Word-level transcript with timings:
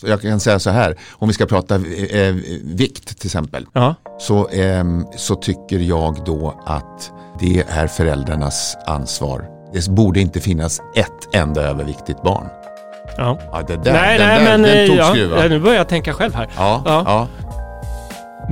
Så 0.00 0.06
jag 0.08 0.22
kan 0.22 0.40
säga 0.40 0.58
så 0.58 0.70
här, 0.70 0.96
om 1.12 1.28
vi 1.28 1.34
ska 1.34 1.46
prata 1.46 1.74
eh, 1.74 2.34
vikt 2.64 3.18
till 3.18 3.26
exempel, 3.28 3.66
Ja. 3.72 3.94
så, 4.18 4.48
eh, 4.48 4.84
så 5.16 5.34
tycker 5.34 5.78
jag 5.78 6.16
då 6.26 6.62
att 6.66 7.10
det 7.40 7.64
är 7.68 7.86
föräldrarnas 7.86 8.76
ansvar. 8.86 9.44
Det 9.72 9.88
borde 9.88 10.20
inte 10.20 10.40
finnas 10.40 10.80
ett 10.96 11.34
enda 11.34 11.62
överviktigt 11.62 12.22
barn. 12.22 12.46
ja. 13.16 13.38
Ja, 13.52 13.62
det 13.66 13.76
där, 13.76 13.92
nej, 13.92 14.18
den 14.18 14.28
nej, 14.28 14.38
där, 14.44 14.50
men 14.58 14.62
den 14.62 14.80
eh, 14.80 14.86
tog 14.86 14.96
ja, 14.96 15.10
skruv, 15.10 15.30
va? 15.30 15.42
nu 15.48 15.58
börjar 15.60 15.76
jag 15.76 15.88
tänka 15.88 16.12
själv 16.12 16.34
här. 16.34 16.48
Ja, 16.56 16.82
Ja. 16.86 17.02
ja. 17.06 17.28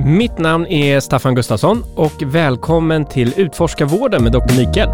Mitt 0.05 0.37
namn 0.37 0.65
är 0.67 0.99
Staffan 0.99 1.35
Gustafsson 1.35 1.83
och 1.95 2.13
välkommen 2.25 3.05
till 3.05 3.33
Utforskarvården 3.37 4.23
med 4.23 4.31
Dr. 4.31 4.57
Mikael. 4.57 4.89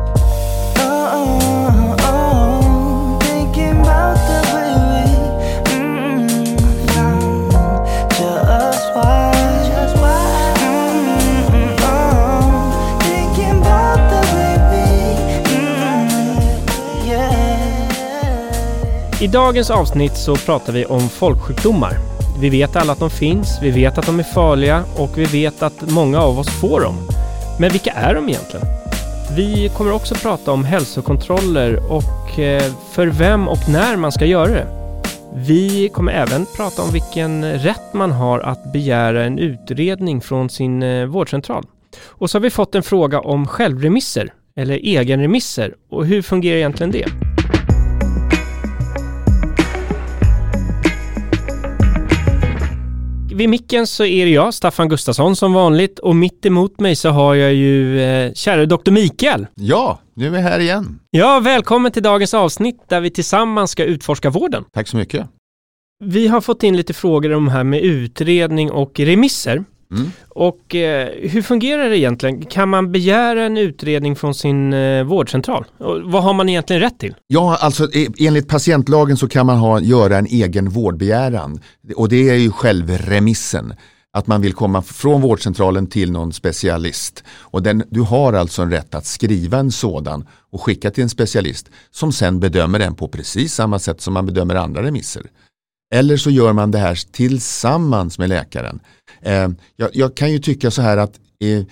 I 19.21 19.27
dagens 19.27 19.69
avsnitt 19.69 20.17
så 20.17 20.35
pratar 20.35 20.73
vi 20.73 20.85
om 20.85 21.09
folksjukdomar. 21.09 21.91
Vi 22.41 22.49
vet 22.49 22.75
alla 22.75 22.93
att 22.93 22.99
de 22.99 23.09
finns, 23.09 23.59
vi 23.61 23.71
vet 23.71 23.97
att 23.97 24.05
de 24.05 24.19
är 24.19 24.23
farliga 24.23 24.83
och 24.97 25.17
vi 25.17 25.25
vet 25.25 25.63
att 25.63 25.91
många 25.91 26.19
av 26.19 26.39
oss 26.39 26.49
får 26.61 26.81
dem. 26.81 26.95
Men 27.59 27.71
vilka 27.71 27.91
är 27.91 28.15
de 28.15 28.29
egentligen? 28.29 28.65
Vi 29.35 29.71
kommer 29.77 29.91
också 29.91 30.15
prata 30.15 30.51
om 30.51 30.63
hälsokontroller 30.63 31.91
och 31.91 32.39
eh, 32.39 32.73
för 32.91 33.07
vem 33.07 33.47
och 33.47 33.69
när 33.69 33.97
man 33.97 34.11
ska 34.11 34.25
göra 34.25 34.51
det. 34.51 34.67
Vi 35.35 35.89
kommer 35.89 36.11
även 36.11 36.45
prata 36.55 36.81
om 36.81 36.91
vilken 36.91 37.53
rätt 37.53 37.93
man 37.93 38.11
har 38.11 38.39
att 38.39 38.73
begära 38.73 39.23
en 39.23 39.39
utredning 39.39 40.21
från 40.21 40.49
sin 40.49 40.83
eh, 40.83 41.05
vårdcentral. 41.05 41.65
Och 42.05 42.29
så 42.29 42.37
har 42.37 42.41
vi 42.41 42.49
fått 42.49 42.75
en 42.75 42.83
fråga 42.83 43.19
om 43.19 43.47
självremisser, 43.47 44.33
eller 44.55 44.75
egenremisser, 44.75 45.73
och 45.91 46.05
hur 46.05 46.21
fungerar 46.21 46.57
egentligen 46.57 46.91
det? 46.91 47.28
Vid 53.39 53.49
micken 53.49 53.87
så 53.87 54.05
är 54.05 54.25
det 54.25 54.31
jag, 54.31 54.53
Staffan 54.53 54.89
Gustafsson 54.89 55.35
som 55.35 55.53
vanligt 55.53 55.99
och 55.99 56.15
mitt 56.15 56.45
emot 56.45 56.79
mig 56.79 56.95
så 56.95 57.09
har 57.09 57.35
jag 57.35 57.53
ju 57.53 58.01
eh, 58.01 58.33
kära 58.33 58.65
Dr. 58.65 58.91
Mikael. 58.91 59.47
ja, 59.55 59.99
nu 60.13 60.25
är 60.25 60.29
vi 60.29 60.37
här 60.39 60.59
igen. 60.59 60.99
Ja, 61.09 61.39
välkommen 61.39 61.91
till 61.91 62.03
dagens 62.03 62.33
avsnitt 62.33 62.83
där 62.87 63.01
vi 63.01 63.09
tillsammans 63.09 63.71
ska 63.71 63.83
utforska 63.83 64.29
vården. 64.29 64.63
Tack 64.73 64.87
så 64.87 64.97
mycket. 64.97 65.27
Vi 66.03 66.27
har 66.27 66.41
fått 66.41 66.63
in 66.63 66.77
lite 66.77 66.93
frågor 66.93 67.33
om 67.33 67.45
det 67.45 67.51
här 67.51 67.63
med 67.63 67.81
utredning 67.81 68.71
och 68.71 68.99
remisser. 68.99 69.63
Mm. 69.95 70.11
Och 70.29 70.75
eh, 70.75 71.29
hur 71.29 71.41
fungerar 71.41 71.89
det 71.89 71.97
egentligen? 71.97 72.45
Kan 72.45 72.69
man 72.69 72.91
begära 72.91 73.45
en 73.45 73.57
utredning 73.57 74.15
från 74.15 74.35
sin 74.35 74.73
eh, 74.73 75.03
vårdcentral? 75.03 75.65
Och 75.77 76.01
vad 76.11 76.23
har 76.23 76.33
man 76.33 76.49
egentligen 76.49 76.81
rätt 76.81 76.99
till? 76.99 77.15
Ja, 77.27 77.57
alltså 77.61 77.93
e- 77.93 78.07
enligt 78.19 78.47
patientlagen 78.47 79.17
så 79.17 79.27
kan 79.27 79.45
man 79.45 79.57
ha, 79.57 79.81
göra 79.81 80.17
en 80.17 80.25
egen 80.25 80.69
vårdbegäran 80.69 81.59
och 81.95 82.09
det 82.09 82.29
är 82.29 82.35
ju 82.35 82.51
självremissen. 82.51 83.73
Att 84.11 84.27
man 84.27 84.41
vill 84.41 84.53
komma 84.53 84.81
från 84.81 85.21
vårdcentralen 85.21 85.87
till 85.87 86.11
någon 86.11 86.33
specialist. 86.33 87.23
Och 87.29 87.63
den, 87.63 87.83
du 87.89 88.01
har 88.01 88.33
alltså 88.33 88.61
en 88.61 88.71
rätt 88.71 88.95
att 88.95 89.05
skriva 89.05 89.57
en 89.57 89.71
sådan 89.71 90.27
och 90.51 90.61
skicka 90.61 90.91
till 90.91 91.03
en 91.03 91.09
specialist 91.09 91.69
som 91.91 92.11
sen 92.11 92.39
bedömer 92.39 92.79
den 92.79 92.95
på 92.95 93.07
precis 93.07 93.53
samma 93.53 93.79
sätt 93.79 94.01
som 94.01 94.13
man 94.13 94.25
bedömer 94.25 94.55
andra 94.55 94.83
remisser. 94.83 95.23
Eller 95.95 96.17
så 96.17 96.29
gör 96.29 96.53
man 96.53 96.71
det 96.71 96.77
här 96.77 96.99
tillsammans 97.11 98.19
med 98.19 98.29
läkaren. 98.29 98.79
Eh, 99.21 99.49
jag, 99.75 99.89
jag 99.93 100.15
kan 100.15 100.31
ju 100.31 100.39
tycka 100.39 100.71
så 100.71 100.81
här 100.81 100.97
att 100.97 101.19
eh, 101.39 101.63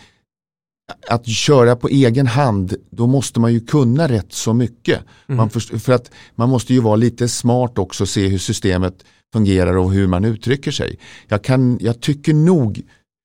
att 1.07 1.27
köra 1.27 1.75
på 1.75 1.87
egen 1.87 2.27
hand, 2.27 2.75
då 2.89 3.07
måste 3.07 3.39
man 3.39 3.53
ju 3.53 3.59
kunna 3.59 4.07
rätt 4.07 4.33
så 4.33 4.53
mycket. 4.53 4.99
Man 5.25 5.49
först, 5.49 5.81
för 5.81 5.93
att 5.93 6.11
man 6.35 6.49
måste 6.49 6.73
ju 6.73 6.79
vara 6.79 6.95
lite 6.95 7.27
smart 7.27 7.77
också 7.77 8.03
och 8.03 8.09
se 8.09 8.27
hur 8.27 8.37
systemet 8.37 9.05
fungerar 9.33 9.77
och 9.77 9.91
hur 9.91 10.07
man 10.07 10.25
uttrycker 10.25 10.71
sig. 10.71 10.99
Jag, 11.27 11.43
kan, 11.43 11.77
jag 11.81 12.01
tycker 12.01 12.33
nog 12.33 12.81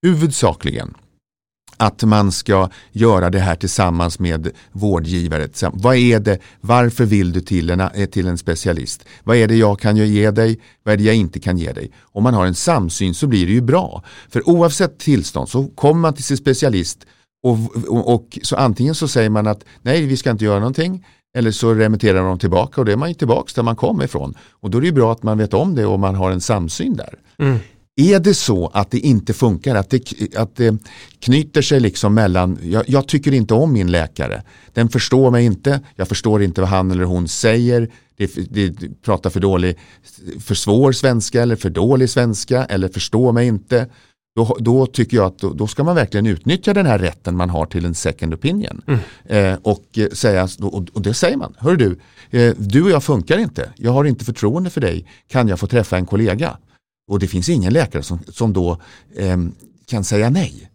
huvudsakligen 0.06 0.94
att 1.82 2.02
man 2.02 2.32
ska 2.32 2.68
göra 2.92 3.30
det 3.30 3.38
här 3.38 3.54
tillsammans 3.54 4.18
med 4.18 4.50
vårdgivare. 4.72 5.48
Vad 5.72 5.96
är 5.96 6.20
det, 6.20 6.38
varför 6.60 7.04
vill 7.04 7.32
du 7.32 7.40
till 7.40 7.70
en, 7.70 7.80
eh, 7.80 8.06
till 8.06 8.26
en 8.26 8.38
specialist? 8.38 9.04
Vad 9.24 9.36
är 9.36 9.48
det 9.48 9.56
jag 9.56 9.80
kan 9.80 9.96
ge 9.96 10.30
dig? 10.30 10.60
Vad 10.82 10.94
är 10.94 10.98
det 10.98 11.04
jag 11.04 11.14
inte 11.14 11.40
kan 11.40 11.58
ge 11.58 11.72
dig? 11.72 11.90
Om 12.00 12.22
man 12.22 12.34
har 12.34 12.46
en 12.46 12.54
samsyn 12.54 13.14
så 13.14 13.26
blir 13.26 13.46
det 13.46 13.52
ju 13.52 13.60
bra. 13.60 14.02
För 14.28 14.48
oavsett 14.48 14.98
tillstånd 14.98 15.48
så 15.48 15.66
kommer 15.66 16.00
man 16.00 16.14
till 16.14 16.24
sin 16.24 16.36
specialist 16.36 17.06
och, 17.42 17.58
och, 17.88 18.14
och 18.14 18.38
så 18.42 18.56
antingen 18.56 18.94
så 18.94 19.08
säger 19.08 19.30
man 19.30 19.46
att 19.46 19.64
nej 19.82 20.06
vi 20.06 20.16
ska 20.16 20.30
inte 20.30 20.44
göra 20.44 20.58
någonting 20.58 21.04
eller 21.34 21.50
så 21.50 21.74
remitterar 21.74 22.24
de 22.24 22.38
tillbaka 22.38 22.80
och 22.80 22.84
då 22.84 22.92
är 22.92 22.96
man 22.96 23.08
ju 23.08 23.14
tillbaka 23.14 23.52
där 23.54 23.62
man 23.62 23.76
kom 23.76 24.02
ifrån. 24.02 24.34
Och 24.50 24.70
då 24.70 24.78
är 24.78 24.82
det 24.82 24.86
ju 24.86 24.92
bra 24.92 25.12
att 25.12 25.22
man 25.22 25.38
vet 25.38 25.54
om 25.54 25.74
det 25.74 25.86
och 25.86 26.00
man 26.00 26.14
har 26.14 26.30
en 26.30 26.40
samsyn 26.40 26.96
där. 26.96 27.18
Mm. 27.38 27.58
Är 27.96 28.20
det 28.20 28.34
så 28.34 28.66
att 28.66 28.90
det 28.90 28.98
inte 28.98 29.32
funkar, 29.32 29.74
att 29.74 29.90
det, 29.90 30.36
att 30.36 30.56
det 30.56 30.76
knyter 31.18 31.62
sig 31.62 31.80
liksom 31.80 32.14
mellan, 32.14 32.58
jag, 32.62 32.84
jag 32.88 33.08
tycker 33.08 33.34
inte 33.34 33.54
om 33.54 33.72
min 33.72 33.90
läkare, 33.90 34.42
den 34.72 34.88
förstår 34.88 35.30
mig 35.30 35.44
inte, 35.44 35.80
jag 35.96 36.08
förstår 36.08 36.42
inte 36.42 36.60
vad 36.60 36.70
han 36.70 36.90
eller 36.90 37.04
hon 37.04 37.28
säger, 37.28 37.90
det, 38.16 38.34
det 38.50 39.02
pratar 39.02 39.30
för 39.30 39.40
dålig, 39.40 39.78
för 40.40 40.54
svår 40.54 40.92
svenska 40.92 41.42
eller 41.42 41.56
för 41.56 41.70
dålig 41.70 42.10
svenska 42.10 42.64
eller 42.64 42.88
förstår 42.88 43.32
mig 43.32 43.46
inte. 43.46 43.86
Då, 44.36 44.56
då 44.60 44.86
tycker 44.86 45.16
jag 45.16 45.26
att 45.26 45.38
då, 45.38 45.52
då 45.52 45.66
ska 45.66 45.84
man 45.84 45.94
verkligen 45.94 46.26
utnyttja 46.26 46.74
den 46.74 46.86
här 46.86 46.98
rätten 46.98 47.36
man 47.36 47.50
har 47.50 47.66
till 47.66 47.84
en 47.84 47.94
second 47.94 48.34
opinion. 48.34 48.82
Eh, 49.24 49.54
och, 49.62 49.84
eh, 49.98 50.08
säga, 50.08 50.48
och, 50.60 50.88
och 50.92 51.02
det 51.02 51.14
säger 51.14 51.36
man, 51.36 51.54
hör 51.58 51.76
du, 51.76 51.98
eh, 52.30 52.54
du 52.58 52.82
och 52.82 52.90
jag 52.90 53.04
funkar 53.04 53.38
inte, 53.38 53.72
jag 53.76 53.92
har 53.92 54.04
inte 54.04 54.24
förtroende 54.24 54.70
för 54.70 54.80
dig, 54.80 55.06
kan 55.28 55.48
jag 55.48 55.60
få 55.60 55.66
träffa 55.66 55.96
en 55.96 56.06
kollega? 56.06 56.56
Och 57.12 57.18
det 57.18 57.28
finns 57.28 57.48
ingen 57.48 57.72
läkare 57.72 58.02
som, 58.02 58.18
som 58.28 58.52
då 58.52 58.80
ehm, 59.16 59.54
kan 59.86 60.04
säga 60.04 60.30
nej. 60.30 60.70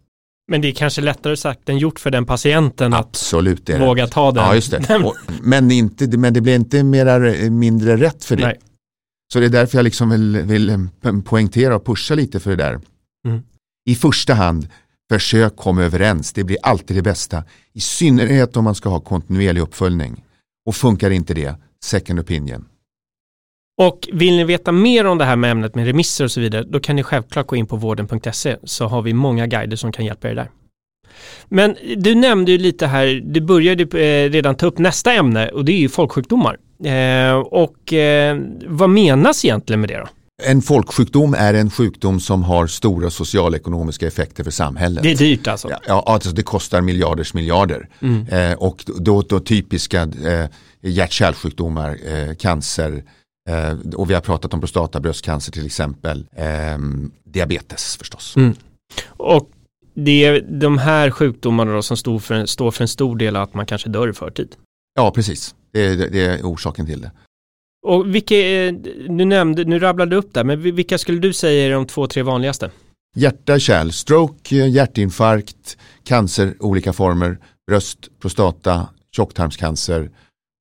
Men 0.50 0.60
det 0.60 0.68
är 0.68 0.72
kanske 0.72 1.00
lättare 1.00 1.36
sagt 1.36 1.68
än 1.68 1.78
gjort 1.78 2.00
för 2.00 2.10
den 2.10 2.26
patienten 2.26 2.94
att 2.94 3.06
Absolut 3.06 3.66
det. 3.66 3.78
våga 3.78 4.06
ta 4.06 4.32
den. 4.32 4.44
Ja, 4.44 4.54
just 4.54 4.70
det. 4.70 4.96
Och, 5.04 5.16
men, 5.42 5.70
inte, 5.70 6.18
men 6.18 6.34
det 6.34 6.40
blir 6.40 6.54
inte 6.54 6.82
mera, 6.82 7.18
mindre 7.50 7.96
rätt 7.96 8.24
för 8.24 8.36
det. 8.36 8.46
Nej. 8.46 8.56
Så 9.32 9.40
det 9.40 9.46
är 9.46 9.50
därför 9.50 9.78
jag 9.78 9.84
liksom 9.84 10.10
vill, 10.10 10.36
vill 10.36 10.70
eh, 10.70 11.20
poängtera 11.24 11.76
och 11.76 11.86
pusha 11.86 12.14
lite 12.14 12.40
för 12.40 12.50
det 12.50 12.56
där. 12.56 12.80
Mm. 13.28 13.42
I 13.88 13.94
första 13.94 14.34
hand, 14.34 14.68
försök 15.10 15.56
komma 15.56 15.82
överens. 15.82 16.32
Det 16.32 16.44
blir 16.44 16.58
alltid 16.62 16.96
det 16.96 17.02
bästa. 17.02 17.44
I 17.72 17.80
synnerhet 17.80 18.56
om 18.56 18.64
man 18.64 18.74
ska 18.74 18.88
ha 18.88 19.00
kontinuerlig 19.00 19.60
uppföljning. 19.60 20.24
Och 20.66 20.76
funkar 20.76 21.10
inte 21.10 21.34
det, 21.34 21.54
second 21.84 22.20
opinion. 22.20 22.64
Och 23.78 24.08
vill 24.12 24.36
ni 24.36 24.44
veta 24.44 24.72
mer 24.72 25.04
om 25.04 25.18
det 25.18 25.24
här 25.24 25.36
med 25.36 25.50
ämnet 25.50 25.74
med 25.74 25.86
remisser 25.86 26.24
och 26.24 26.30
så 26.30 26.40
vidare, 26.40 26.62
då 26.62 26.80
kan 26.80 26.96
ni 26.96 27.02
självklart 27.02 27.46
gå 27.46 27.56
in 27.56 27.66
på 27.66 27.76
vården.se 27.76 28.56
så 28.64 28.86
har 28.86 29.02
vi 29.02 29.12
många 29.12 29.46
guider 29.46 29.76
som 29.76 29.92
kan 29.92 30.04
hjälpa 30.04 30.30
er 30.30 30.34
där. 30.34 30.50
Men 31.48 31.76
du 31.96 32.14
nämnde 32.14 32.52
ju 32.52 32.58
lite 32.58 32.86
här, 32.86 33.22
du 33.24 33.40
började 33.40 33.82
eh, 33.82 34.30
redan 34.30 34.54
ta 34.54 34.66
upp 34.66 34.78
nästa 34.78 35.12
ämne 35.12 35.48
och 35.48 35.64
det 35.64 35.72
är 35.72 35.78
ju 35.78 35.88
folksjukdomar. 35.88 36.56
Eh, 36.84 37.34
och 37.34 37.92
eh, 37.92 38.38
vad 38.66 38.90
menas 38.90 39.44
egentligen 39.44 39.80
med 39.80 39.88
det 39.90 39.98
då? 39.98 40.08
En 40.42 40.62
folksjukdom 40.62 41.34
är 41.34 41.54
en 41.54 41.70
sjukdom 41.70 42.20
som 42.20 42.42
har 42.42 42.66
stora 42.66 43.10
socialekonomiska 43.10 44.06
effekter 44.06 44.44
för 44.44 44.50
samhället. 44.50 45.02
Det 45.02 45.10
är 45.12 45.16
dyrt 45.16 45.46
alltså. 45.46 45.70
Ja, 45.86 46.04
alltså 46.06 46.30
det 46.30 46.42
kostar 46.42 46.80
miljarders 46.80 47.34
miljarder. 47.34 47.88
Eh, 48.30 48.52
och 48.52 48.84
då, 48.86 49.22
då 49.22 49.40
typiska 49.40 50.02
eh, 50.02 50.46
hjärt-kärlsjukdomar, 50.80 51.98
eh, 52.06 52.34
cancer, 52.34 53.02
eh, 53.48 53.78
och 53.96 54.10
vi 54.10 54.14
har 54.14 54.20
pratat 54.20 54.54
om 54.54 54.60
prostata, 54.60 55.00
bröstcancer 55.00 55.52
till 55.52 55.66
exempel, 55.66 56.26
eh, 56.36 56.78
diabetes 57.24 57.96
förstås. 57.96 58.34
Och 59.06 59.50
det 59.94 60.24
är 60.24 60.40
de 60.40 60.78
här 60.78 61.10
sjukdomarna 61.10 61.72
då 61.72 61.82
som 61.82 61.96
står 61.96 62.18
för, 62.18 62.34
en, 62.34 62.46
står 62.46 62.70
för 62.70 62.84
en 62.84 62.88
stor 62.88 63.16
del 63.16 63.36
av 63.36 63.42
att 63.42 63.54
man 63.54 63.66
kanske 63.66 63.88
dör 63.88 64.08
i 64.10 64.12
förtid. 64.12 64.56
Ja, 64.94 65.10
precis. 65.10 65.54
Det, 65.72 65.86
är- 65.86 65.96
det, 65.96 66.08
det 66.08 66.20
är 66.26 66.42
orsaken 66.42 66.86
till 66.86 67.00
det. 67.00 67.10
Och 67.86 68.14
vilka, 68.14 68.36
eh, 68.38 68.72
du 69.08 69.24
nämnde, 69.24 69.64
nu 69.64 69.78
rabblade 69.78 70.10
du 70.10 70.16
upp 70.16 70.34
där, 70.34 70.44
men 70.44 70.60
vilka 70.62 70.98
skulle 70.98 71.18
du 71.18 71.32
säga 71.32 71.66
är 71.66 71.70
de 71.72 71.86
två, 71.86 72.06
tre 72.06 72.22
vanligaste? 72.22 72.70
Hjärta, 73.16 73.58
kärl, 73.58 73.90
stroke, 73.90 74.56
eh, 74.56 74.68
hjärtinfarkt, 74.68 75.76
cancer, 76.04 76.54
olika 76.60 76.92
former, 76.92 77.38
bröst, 77.66 77.98
prostata, 78.20 78.88
tjocktarmscancer 79.16 80.10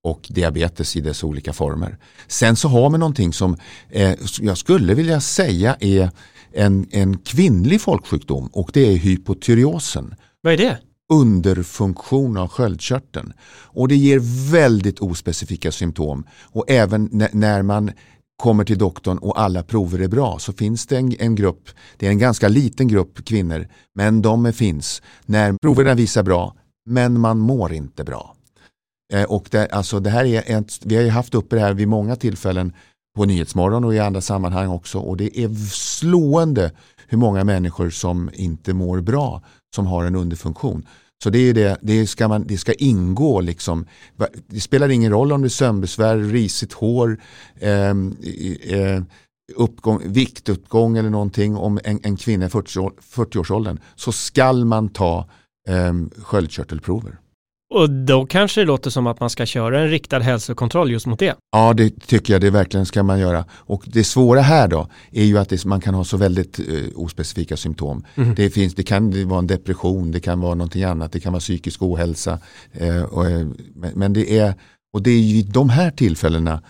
och 0.08 0.28
diabetes 0.30 0.96
i 0.96 1.02
dess 1.02 1.24
olika 1.24 1.54
former. 1.54 1.98
Sen 2.28 2.56
så 2.56 2.68
har 2.68 2.90
vi 2.90 2.98
någonting 2.98 3.34
som 3.34 3.58
eh, 3.90 4.14
jag 4.40 4.58
skulle 4.58 4.94
vilja 4.94 5.22
säga 5.22 5.78
är 5.80 6.10
en, 6.54 6.88
en 6.92 7.18
kvinnlig 7.18 7.82
folksjukdom 7.82 8.48
och 8.54 8.70
det 8.74 8.94
är 8.94 8.98
hypotyreosen. 8.98 10.16
Vad 10.42 10.54
är 10.54 10.58
det? 10.58 10.78
underfunktion 11.10 12.38
av 12.38 12.48
sköldkörteln. 12.48 13.34
Och 13.50 13.88
det 13.88 13.96
ger 13.96 14.20
väldigt 14.52 15.00
ospecifika 15.00 15.72
symptom. 15.72 16.24
Och 16.42 16.66
även 16.68 17.10
när, 17.12 17.30
när 17.34 17.62
man 17.62 17.92
kommer 18.38 18.64
till 18.64 18.78
doktorn 18.78 19.18
och 19.18 19.42
alla 19.42 19.64
prover 19.64 20.00
är 20.00 20.08
bra 20.08 20.40
så 20.40 20.54
finns 20.54 20.88
det 20.88 20.98
en, 20.98 21.16
en 21.20 21.36
grupp, 21.36 21.70
det 21.98 22.08
är 22.08 22.10
en 22.10 22.20
ganska 22.20 22.48
liten 22.48 22.88
grupp 22.88 23.26
kvinnor, 23.26 23.68
men 23.96 24.22
de 24.22 24.54
finns 24.54 25.02
när 25.26 25.54
proverna 25.62 25.94
visar 25.94 26.24
bra, 26.24 26.56
men 26.86 27.20
man 27.20 27.40
mår 27.40 27.74
inte 27.74 28.04
bra. 28.04 28.37
Eh, 29.14 29.24
och 29.24 29.48
det, 29.52 29.68
alltså 29.72 30.00
det 30.00 30.10
här 30.10 30.26
är 30.26 30.58
ett, 30.58 30.80
vi 30.86 30.96
har 30.96 31.04
ju 31.04 31.10
haft 31.10 31.36
uppe 31.36 31.56
det 31.56 31.62
här 31.62 31.74
vid 31.74 31.88
många 31.88 32.16
tillfällen 32.16 32.74
på 33.18 33.26
Nyhetsmorgon 33.26 33.84
och 33.84 33.96
i 33.96 34.00
andra 34.00 34.22
sammanhang 34.22 34.68
också 34.68 35.00
och 35.00 35.18
det 35.18 35.40
är 35.40 35.50
slående 35.72 36.72
hur 37.08 37.18
många 37.18 37.44
människor 37.44 37.90
som 37.90 38.30
inte 38.34 38.74
mår 38.74 39.02
bra 39.02 39.42
som 39.76 39.86
har 39.86 40.04
en 40.04 40.16
underfunktion. 40.16 40.88
Så 41.24 41.30
det, 41.30 41.40
är 41.40 41.54
det, 41.54 41.78
det, 41.82 42.08
ska 42.08 42.28
man, 42.28 42.48
det 42.48 42.58
ska 42.58 42.74
ingå 42.74 43.42
liksom. 43.42 43.86
Det 44.48 44.60
spelar 44.60 44.90
ingen 44.90 45.12
roll 45.12 45.32
om 45.32 45.42
det 45.42 45.48
är 45.48 45.50
sömnbesvär, 45.50 46.18
risigt 46.18 46.74
hår, 46.74 47.20
eh, 47.60 47.90
eh, 47.90 49.04
uppgång, 49.56 50.02
viktuppgång 50.06 50.98
eller 50.98 51.10
någonting 51.10 51.56
om 51.56 51.80
en, 51.84 52.00
en 52.04 52.18
kvinna 52.18 52.46
i 52.46 52.50
40-årsåldern 52.50 53.78
40 53.78 53.84
så 53.96 54.12
skall 54.12 54.66
man 54.66 54.90
ta 54.90 55.30
eh, 55.70 55.94
sköldkörtelprover. 56.24 57.18
Och 57.70 57.90
då 57.90 58.26
kanske 58.26 58.62
det 58.62 58.66
låter 58.66 58.90
som 58.90 59.08
att 59.08 59.20
man 59.20 59.30
ska 59.30 59.46
köra 59.46 59.82
en 59.82 59.90
riktad 59.90 60.20
hälsokontroll 60.20 60.92
just 60.92 61.06
mot 61.06 61.20
det. 61.20 61.36
Ja, 61.52 61.74
det 61.74 62.08
tycker 62.08 62.34
jag 62.34 62.42
det 62.42 62.50
verkligen 62.50 62.86
ska 62.86 63.04
man 63.04 63.20
göra. 63.20 63.46
Och 63.52 63.84
det 63.86 64.04
svåra 64.04 64.42
här 64.42 64.68
då 64.68 64.88
är 65.12 65.24
ju 65.24 65.38
att 65.38 65.50
det, 65.50 65.66
man 65.66 65.82
kan 65.82 65.94
ha 65.94 66.04
så 66.04 66.18
väldigt 66.18 66.60
eh, 66.60 66.66
ospecifika 66.96 67.58
symptom. 67.58 68.06
Mm. 68.16 68.36
Det, 68.36 68.50
finns, 68.50 68.76
det 68.76 68.84
kan 68.84 69.28
vara 69.28 69.40
en 69.40 69.48
depression, 69.48 70.12
det 70.12 70.20
kan 70.20 70.40
vara 70.40 70.56
någonting 70.56 70.84
annat, 70.84 71.12
det 71.12 71.20
kan 71.20 71.34
vara 71.34 71.40
psykisk 71.40 71.82
ohälsa. 71.82 72.40
Eh, 72.72 73.04
och, 73.04 73.30
eh, 73.30 73.48
men 73.96 74.14
det 74.14 74.38
är, 74.38 74.54
och 74.94 75.02
det 75.02 75.12
är 75.12 75.22
ju 75.22 75.42
de 75.42 75.70
här 75.70 75.92
tillfällena 75.92 76.62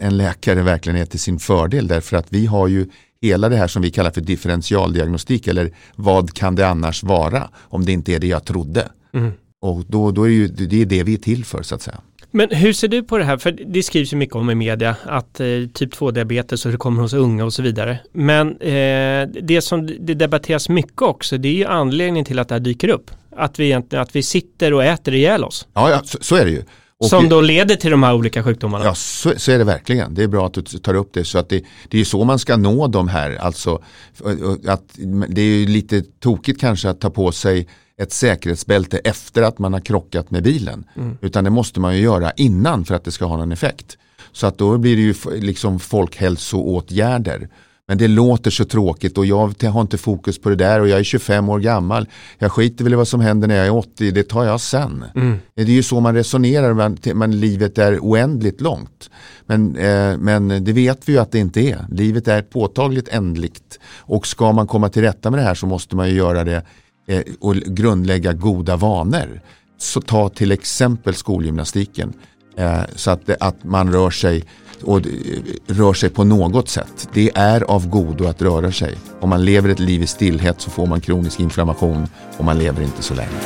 en 0.00 0.16
läkare 0.16 0.62
verkligen 0.62 0.98
är 0.98 1.04
till 1.04 1.20
sin 1.20 1.38
fördel 1.38 1.88
därför 1.88 2.16
att 2.16 2.26
vi 2.28 2.46
har 2.46 2.68
ju 2.68 2.86
hela 3.22 3.48
det 3.48 3.56
här 3.56 3.68
som 3.68 3.82
vi 3.82 3.90
kallar 3.90 4.10
för 4.10 4.20
differentialdiagnostik 4.20 5.46
eller 5.46 5.70
vad 5.96 6.32
kan 6.32 6.54
det 6.54 6.68
annars 6.68 7.02
vara 7.02 7.48
om 7.56 7.84
det 7.84 7.92
inte 7.92 8.12
är 8.12 8.18
det 8.18 8.26
jag 8.26 8.44
trodde. 8.44 8.88
Mm. 9.14 9.32
Och 9.64 9.84
då, 9.88 10.10
då 10.10 10.24
är 10.24 10.28
det, 10.28 10.34
ju, 10.34 10.48
det 10.48 10.82
är 10.82 10.86
det 10.86 11.02
vi 11.02 11.14
är 11.14 11.18
till 11.18 11.44
för 11.44 11.62
så 11.62 11.74
att 11.74 11.82
säga. 11.82 12.00
Men 12.30 12.48
hur 12.50 12.72
ser 12.72 12.88
du 12.88 13.02
på 13.02 13.18
det 13.18 13.24
här? 13.24 13.36
För 13.36 13.52
det 13.66 13.82
skrivs 13.82 14.12
ju 14.12 14.16
mycket 14.16 14.36
om 14.36 14.50
i 14.50 14.54
media 14.54 14.96
att 15.04 15.40
eh, 15.40 15.46
typ 15.74 15.94
2-diabetes 15.94 16.66
och 16.66 16.72
det 16.72 16.78
kommer 16.78 17.02
hos 17.02 17.12
unga 17.12 17.44
och 17.44 17.52
så 17.52 17.62
vidare. 17.62 17.98
Men 18.12 18.48
eh, 18.60 19.28
det 19.42 19.62
som 19.62 19.86
det 19.86 20.14
debatteras 20.14 20.68
mycket 20.68 21.02
också 21.02 21.38
det 21.38 21.48
är 21.48 21.52
ju 21.52 21.64
anledningen 21.64 22.24
till 22.24 22.38
att 22.38 22.48
det 22.48 22.54
här 22.54 22.60
dyker 22.60 22.88
upp. 22.88 23.10
Att 23.36 23.58
vi, 23.58 23.72
att 23.72 24.16
vi 24.16 24.22
sitter 24.22 24.74
och 24.74 24.84
äter 24.84 25.14
ihjäl 25.14 25.44
oss. 25.44 25.66
Ja, 25.74 25.90
ja 25.90 26.00
så, 26.04 26.18
så 26.20 26.36
är 26.36 26.44
det 26.44 26.50
ju. 26.50 26.62
Och 26.98 27.06
som 27.06 27.28
då 27.28 27.40
leder 27.40 27.76
till 27.76 27.90
de 27.90 28.02
här 28.02 28.14
olika 28.14 28.42
sjukdomarna. 28.42 28.84
Ja, 28.84 28.94
så, 28.94 29.32
så, 29.36 29.52
är 29.52 29.58
det 29.58 29.64
verkligen. 29.64 30.14
Det 30.14 30.22
är 30.22 30.28
bra 30.28 30.46
att 30.46 30.54
du 30.54 30.62
tar 30.62 30.94
upp 30.94 31.12
det. 31.12 31.24
Så 31.24 31.38
att 31.38 31.48
det, 31.48 31.64
det 31.88 32.00
är 32.00 32.04
så 32.04 32.24
man 32.24 32.38
ska 32.38 32.56
nå 32.56 32.86
de 32.86 33.08
här. 33.08 33.36
Alltså, 33.36 33.82
att, 34.66 34.82
det 35.28 35.40
är 35.40 35.46
ju 35.46 35.66
lite 35.66 36.02
tokigt 36.02 36.60
kanske 36.60 36.90
att 36.90 37.00
ta 37.00 37.10
på 37.10 37.32
sig 37.32 37.68
ett 37.96 38.12
säkerhetsbälte 38.12 38.98
efter 38.98 39.42
att 39.42 39.58
man 39.58 39.72
har 39.72 39.80
krockat 39.80 40.30
med 40.30 40.42
bilen. 40.42 40.84
Mm. 40.96 41.18
Utan 41.20 41.44
det 41.44 41.50
måste 41.50 41.80
man 41.80 41.96
ju 41.96 42.02
göra 42.02 42.30
innan 42.30 42.84
för 42.84 42.94
att 42.94 43.04
det 43.04 43.10
ska 43.10 43.24
ha 43.24 43.36
någon 43.36 43.52
effekt. 43.52 43.98
Så 44.32 44.46
att 44.46 44.58
då 44.58 44.78
blir 44.78 44.96
det 44.96 45.02
ju 45.02 45.40
liksom 45.40 45.80
folkhälsoåtgärder. 45.80 47.48
Men 47.88 47.98
det 47.98 48.08
låter 48.08 48.50
så 48.50 48.64
tråkigt 48.64 49.18
och 49.18 49.26
jag 49.26 49.54
har 49.62 49.80
inte 49.80 49.98
fokus 49.98 50.38
på 50.38 50.48
det 50.48 50.56
där 50.56 50.80
och 50.80 50.88
jag 50.88 50.98
är 50.98 51.02
25 51.02 51.48
år 51.48 51.58
gammal. 51.60 52.08
Jag 52.38 52.52
skiter 52.52 52.84
väl 52.84 52.92
i 52.92 52.96
vad 52.96 53.08
som 53.08 53.20
händer 53.20 53.48
när 53.48 53.56
jag 53.56 53.66
är 53.66 53.74
80, 53.74 54.10
det 54.10 54.22
tar 54.22 54.44
jag 54.44 54.60
sen. 54.60 55.04
Mm. 55.14 55.38
Det 55.54 55.62
är 55.62 55.66
ju 55.66 55.82
så 55.82 56.00
man 56.00 56.14
resonerar, 56.14 56.74
men, 56.74 56.98
men 57.14 57.40
livet 57.40 57.78
är 57.78 57.98
oändligt 57.98 58.60
långt. 58.60 59.10
Men, 59.46 59.76
eh, 59.76 60.16
men 60.18 60.64
det 60.64 60.72
vet 60.72 61.08
vi 61.08 61.12
ju 61.12 61.18
att 61.18 61.32
det 61.32 61.38
inte 61.38 61.60
är. 61.60 61.86
Livet 61.90 62.28
är 62.28 62.42
påtagligt 62.42 63.08
ändligt. 63.08 63.80
Och 63.98 64.26
ska 64.26 64.52
man 64.52 64.66
komma 64.66 64.88
till 64.88 65.02
rätta 65.02 65.30
med 65.30 65.40
det 65.40 65.44
här 65.44 65.54
så 65.54 65.66
måste 65.66 65.96
man 65.96 66.08
ju 66.08 66.14
göra 66.14 66.44
det 66.44 66.62
eh, 67.08 67.22
och 67.40 67.54
grundlägga 67.54 68.32
goda 68.32 68.76
vanor. 68.76 69.40
Så 69.78 70.00
ta 70.00 70.28
till 70.28 70.52
exempel 70.52 71.14
skolgymnastiken. 71.14 72.12
Eh, 72.56 72.80
så 72.94 73.10
att, 73.10 73.30
att 73.40 73.64
man 73.64 73.92
rör 73.92 74.10
sig 74.10 74.44
och 74.82 75.00
rör 75.66 75.92
sig 75.92 76.10
på 76.10 76.24
något 76.24 76.68
sätt. 76.68 77.08
Det 77.12 77.30
är 77.34 77.60
av 77.60 77.88
godo 77.88 78.26
att 78.26 78.42
röra 78.42 78.72
sig. 78.72 78.96
Om 79.20 79.28
man 79.28 79.44
lever 79.44 79.68
ett 79.68 79.80
liv 79.80 80.02
i 80.02 80.06
stillhet 80.06 80.60
så 80.60 80.70
får 80.70 80.86
man 80.86 81.00
kronisk 81.00 81.40
inflammation 81.40 82.06
och 82.38 82.44
man 82.44 82.58
lever 82.58 82.82
inte 82.82 83.02
så 83.02 83.14
länge. 83.14 83.38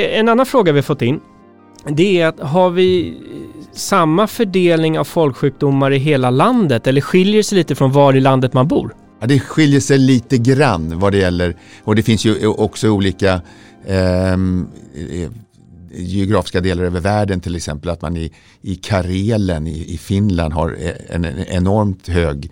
En 0.00 0.28
annan 0.28 0.46
fråga 0.46 0.72
vi 0.72 0.82
fått 0.82 1.02
in 1.02 1.20
det 1.88 2.20
är 2.20 2.26
att 2.26 2.40
har 2.40 2.70
vi 2.70 3.18
samma 3.72 4.26
fördelning 4.26 4.98
av 4.98 5.04
folksjukdomar 5.04 5.90
i 5.90 5.98
hela 5.98 6.30
landet 6.30 6.86
eller 6.86 7.00
skiljer 7.00 7.36
det 7.36 7.42
sig 7.42 7.58
lite 7.58 7.74
från 7.74 7.92
var 7.92 8.16
i 8.16 8.20
landet 8.20 8.52
man 8.52 8.68
bor? 8.68 8.94
Ja, 9.20 9.26
det 9.26 9.40
skiljer 9.40 9.80
sig 9.80 9.98
lite 9.98 10.38
grann 10.38 10.98
vad 10.98 11.12
det 11.12 11.18
gäller 11.18 11.56
och 11.84 11.96
det 11.96 12.02
finns 12.02 12.24
ju 12.24 12.46
också 12.46 12.88
olika 12.88 13.40
ehm, 13.86 14.66
eh, 14.94 15.30
geografiska 15.92 16.60
delar 16.60 16.84
över 16.84 17.00
världen 17.00 17.40
till 17.40 17.56
exempel 17.56 17.90
att 17.90 18.02
man 18.02 18.16
i, 18.16 18.32
i 18.60 18.74
Karelen 18.74 19.66
i, 19.66 19.94
i 19.94 19.98
Finland 19.98 20.54
har 20.54 20.76
eh, 20.80 20.90
en, 21.08 21.24
en 21.24 21.46
enormt 21.46 22.08
hög 22.08 22.50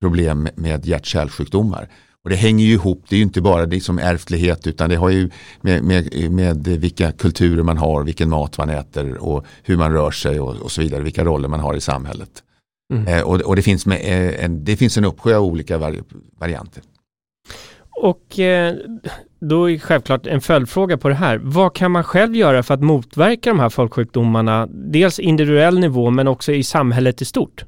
problem 0.00 0.48
med 0.54 0.86
hjärt-kärlsjukdomar. 0.86 1.88
Och 2.24 2.30
det 2.30 2.36
hänger 2.36 2.64
ju 2.64 2.72
ihop, 2.72 3.04
det 3.08 3.14
är 3.14 3.18
ju 3.18 3.22
inte 3.22 3.40
bara 3.40 3.66
det 3.66 3.80
som 3.80 3.98
ärftlighet 3.98 4.66
utan 4.66 4.90
det 4.90 4.96
har 4.96 5.10
ju 5.10 5.30
med, 5.60 5.84
med, 5.84 6.30
med 6.30 6.66
vilka 6.66 7.12
kulturer 7.12 7.62
man 7.62 7.78
har, 7.78 8.04
vilken 8.04 8.30
mat 8.30 8.58
man 8.58 8.70
äter 8.70 9.18
och 9.18 9.46
hur 9.62 9.76
man 9.76 9.92
rör 9.92 10.10
sig 10.10 10.40
och, 10.40 10.56
och 10.56 10.70
så 10.70 10.80
vidare, 10.80 11.02
vilka 11.02 11.24
roller 11.24 11.48
man 11.48 11.60
har 11.60 11.74
i 11.74 11.80
samhället. 11.80 12.42
Mm. 12.92 13.06
Eh, 13.06 13.22
och, 13.22 13.40
och 13.40 13.56
det, 13.56 13.62
finns 13.62 13.86
med, 13.86 14.00
eh, 14.00 14.44
en, 14.44 14.64
det 14.64 14.76
finns 14.76 14.98
en 14.98 15.04
uppsjö 15.04 15.36
av 15.36 15.44
olika 15.44 15.78
vari 15.78 16.00
varianter. 16.38 16.82
Och 18.02 18.38
eh, 18.38 18.74
då 19.40 19.70
är 19.70 19.78
självklart 19.78 20.26
en 20.26 20.40
följdfråga 20.40 20.98
på 20.98 21.08
det 21.08 21.14
här. 21.14 21.40
Vad 21.42 21.74
kan 21.74 21.90
man 21.90 22.04
själv 22.04 22.36
göra 22.36 22.62
för 22.62 22.74
att 22.74 22.82
motverka 22.82 23.50
de 23.50 23.60
här 23.60 23.68
folksjukdomarna? 23.68 24.68
Dels 24.70 25.18
individuell 25.18 25.78
nivå 25.78 26.10
men 26.10 26.28
också 26.28 26.52
i 26.52 26.62
samhället 26.62 27.22
i 27.22 27.24
stort. 27.24 27.64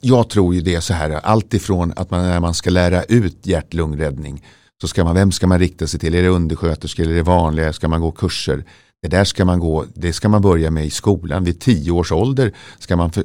Jag 0.00 0.30
tror 0.30 0.54
ju 0.54 0.60
det 0.60 0.74
är 0.74 0.80
så 0.80 0.94
här, 0.94 1.10
allt 1.10 1.54
ifrån 1.54 1.92
att 1.96 2.10
man 2.10 2.22
när 2.22 2.40
man 2.40 2.54
ska 2.54 2.70
lära 2.70 3.02
ut 3.02 3.46
hjärt-lungräddning 3.46 4.44
så 4.80 4.88
ska 4.88 5.04
man, 5.04 5.14
vem 5.14 5.32
ska 5.32 5.46
man 5.46 5.58
rikta 5.58 5.86
sig 5.86 6.00
till? 6.00 6.14
Är 6.14 6.22
det 6.22 6.28
undersköterskor 6.28 7.02
eller 7.02 7.12
är 7.12 7.16
det 7.16 7.22
vanliga? 7.22 7.72
Ska 7.72 7.88
man 7.88 8.00
gå 8.00 8.10
kurser? 8.10 8.64
Det 9.02 9.08
där 9.08 9.24
ska 9.24 9.44
man 9.44 9.58
gå, 9.58 9.84
det 9.94 10.12
ska 10.12 10.28
man 10.28 10.42
börja 10.42 10.70
med 10.70 10.86
i 10.86 10.90
skolan. 10.90 11.44
Vid 11.44 11.60
tio 11.60 11.90
års 11.90 12.12
ålder 12.12 12.52
ska 12.78 12.96
man 12.96 13.12
för, 13.12 13.24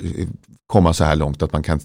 komma 0.67 0.93
så 0.93 1.03
här 1.03 1.15
långt 1.15 1.41
att 1.41 1.53
man 1.53 1.63
kan 1.63 1.79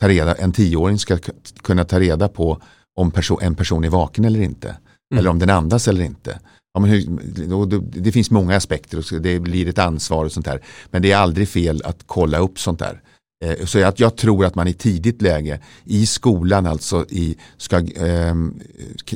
ta 0.00 0.08
reda, 0.08 0.34
en 0.34 0.52
tioåring 0.52 0.98
ska 0.98 1.18
kunna 1.62 1.84
ta 1.84 2.00
reda 2.00 2.28
på 2.28 2.60
om 2.96 3.10
perso 3.10 3.38
en 3.42 3.54
person 3.54 3.84
är 3.84 3.88
vaken 3.88 4.24
eller 4.24 4.40
inte. 4.40 4.68
Mm. 4.68 5.18
Eller 5.18 5.30
om 5.30 5.38
den 5.38 5.50
andas 5.50 5.88
eller 5.88 6.04
inte. 6.04 6.38
Ja, 6.74 6.80
men 6.80 6.90
hur, 6.90 7.80
det 7.80 8.12
finns 8.12 8.30
många 8.30 8.56
aspekter 8.56 8.98
och 8.98 9.22
det 9.22 9.38
blir 9.38 9.68
ett 9.68 9.78
ansvar 9.78 10.24
och 10.24 10.32
sånt 10.32 10.46
där. 10.46 10.62
Men 10.90 11.02
det 11.02 11.12
är 11.12 11.16
aldrig 11.16 11.48
fel 11.48 11.82
att 11.84 12.02
kolla 12.06 12.38
upp 12.38 12.58
sånt 12.58 12.78
där. 12.78 13.02
Eh, 13.42 13.64
så 13.64 13.78
jag, 13.78 13.94
jag, 13.96 14.16
tror 14.16 14.44
att 14.44 14.54
man 14.54 14.68
i 14.68 14.72
tidigt 14.72 15.22
läge 15.22 15.60
i 15.84 16.06
skolan 16.06 16.66
alltså 16.66 17.06
i, 17.08 17.36
ska, 17.56 17.76
eh, 17.78 18.34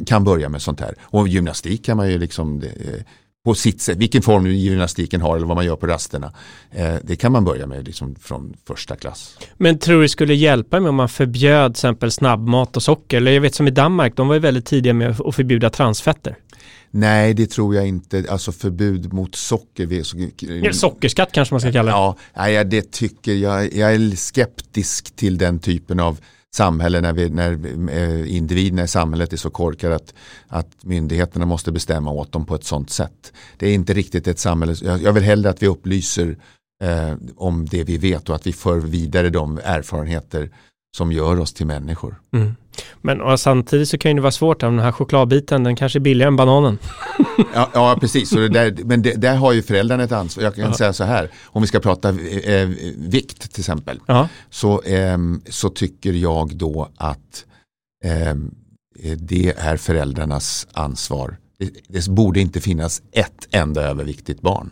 kan 0.07 0.25
börja 0.25 0.49
med 0.49 0.63
sånt 0.63 0.81
här. 0.81 0.95
Och 1.03 1.29
gymnastik 1.29 1.85
kan 1.85 1.97
man 1.97 2.11
ju 2.11 2.19
liksom 2.19 2.63
eh, 2.63 3.03
på 3.47 3.55
sitt 3.55 3.81
sätt, 3.81 3.99
vilken 3.99 4.23
form 4.23 4.47
gymnastiken 4.47 5.21
har 5.21 5.37
eller 5.37 5.47
vad 5.47 5.57
man 5.57 5.67
gör 5.67 5.77
på 5.77 5.87
rasterna. 5.87 6.33
Eh, 6.71 6.95
det 7.03 7.17
kan 7.17 7.33
man 7.33 7.45
börja 7.45 7.67
med 7.67 7.87
liksom 7.87 8.15
från 8.15 8.57
första 8.67 8.97
klass. 8.97 9.39
Men 9.57 9.79
tror 9.79 9.97
du 9.97 10.03
det 10.03 10.09
skulle 10.09 10.35
hjälpa 10.35 10.81
med 10.81 10.89
om 10.89 10.95
man 10.95 11.09
förbjöd 11.09 11.75
till 11.75 11.79
exempel 11.79 12.11
snabbmat 12.11 12.77
och 12.77 12.83
socker? 12.83 13.17
Eller 13.17 13.33
jag 13.33 13.41
vet 13.41 13.55
som 13.55 13.69
i 13.69 13.71
Danmark, 13.71 14.17
de 14.17 14.29
var 14.29 14.35
ju 14.35 14.41
väldigt 14.41 14.67
tidiga 14.67 14.95
med 14.95 15.21
att 15.21 15.35
förbjuda 15.35 15.71
transfetter. 15.71 16.37
Nej, 16.97 17.35
det 17.35 17.47
tror 17.47 17.75
jag 17.75 17.89
inte. 17.89 18.25
Alltså 18.29 18.53
förbud 18.53 19.13
mot 19.13 19.35
socker. 19.35 20.05
Ja, 20.65 20.73
sockerskatt 20.73 21.33
kanske 21.33 21.55
man 21.55 21.61
ska 21.61 21.73
kalla 21.73 21.93
det. 21.93 21.99
Ja, 21.99 22.17
nej, 22.37 22.65
det 22.65 22.93
tycker 22.93 23.35
jag. 23.35 23.75
Jag 23.75 23.95
är 23.95 24.17
skeptisk 24.17 25.17
till 25.17 25.39
den 25.39 25.59
typen 25.59 26.01
av 26.01 26.21
samhälle 26.55 27.01
när, 27.01 27.13
vi, 27.13 27.31
när 27.31 27.59
eh, 27.91 28.37
individerna 28.37 28.85
i 28.85 28.89
samhället 28.89 29.33
är 29.33 29.37
så 29.37 29.51
korkade 29.51 29.95
att, 29.95 30.15
att 30.49 30.85
myndigheterna 30.85 31.47
måste 31.47 31.73
bestämma 31.73 32.11
åt 32.11 32.33
dem 32.33 32.47
på 32.47 32.55
ett 32.55 32.65
sånt 32.65 32.91
sätt. 32.91 33.33
Det 33.57 33.69
är 33.69 33.75
inte 33.75 33.95
riktigt 33.95 34.27
ett 34.27 34.39
samhälle, 34.39 34.75
jag, 34.83 35.03
jag 35.03 35.13
vill 35.13 35.23
hellre 35.23 35.51
att 35.51 35.63
vi 35.63 35.67
upplyser 35.67 36.37
eh, 36.85 37.15
om 37.37 37.67
det 37.67 37.85
vi 37.85 37.99
vet 37.99 38.29
och 38.29 38.35
att 38.35 38.47
vi 38.47 38.53
för 38.53 38.79
vidare 38.79 39.31
de 39.31 39.61
erfarenheter 39.65 40.51
som 40.97 41.13
gör 41.13 41.41
oss 41.41 41.53
till 41.53 41.67
människor. 41.67 42.21
Mm. 42.33 42.55
Men 43.03 43.39
samtidigt 43.39 43.89
så 43.89 43.99
kan 43.99 44.17
det 44.17 44.23
vara 44.23 44.33
svårt, 44.33 44.61
den 44.61 44.79
här 44.79 44.93
chokladbiten 44.93 45.65
den 45.65 45.77
kanske 45.77 45.99
är 45.99 46.01
billigare 46.01 46.29
än 46.29 46.37
bananen. 46.37 46.79
Ja, 47.55 47.71
ja 47.75 47.97
precis, 48.01 48.31
så 48.31 48.37
det 48.37 48.49
där, 48.49 48.77
men 48.85 49.03
det, 49.03 49.13
där 49.13 49.37
har 49.37 49.53
ju 49.53 49.63
föräldrarna 49.63 50.03
ett 50.05 50.13
ansvar. 50.13 50.45
Jag 50.45 50.55
kan 50.55 50.65
Ja. 50.65 50.73
säga 50.75 50.93
så 50.93 51.05
här, 51.05 51.31
om 51.45 51.63
vi 51.63 51.69
ska 51.69 51.81
prata 51.81 52.09
eh, 52.09 52.69
vikt 52.97 53.53
till 53.53 53.61
exempel, 53.61 54.01
Ja. 54.07 54.29
så, 54.51 54.83
ehm, 54.87 55.41
så 55.51 55.69
tycker 55.69 56.13
jag 56.13 56.57
då 56.57 56.89
att 56.97 57.45
eh, 58.05 58.35
det 59.17 59.53
är 59.59 59.77
föräldrarnas 59.77 60.67
ansvar. 60.73 61.37
Det, 61.59 61.71
det 61.89 62.09
borde 62.09 62.41
inte 62.41 62.61
finnas 62.61 63.03
ett 63.13 63.49
enda 63.51 63.83
överviktigt 63.83 64.41
barn. 64.41 64.71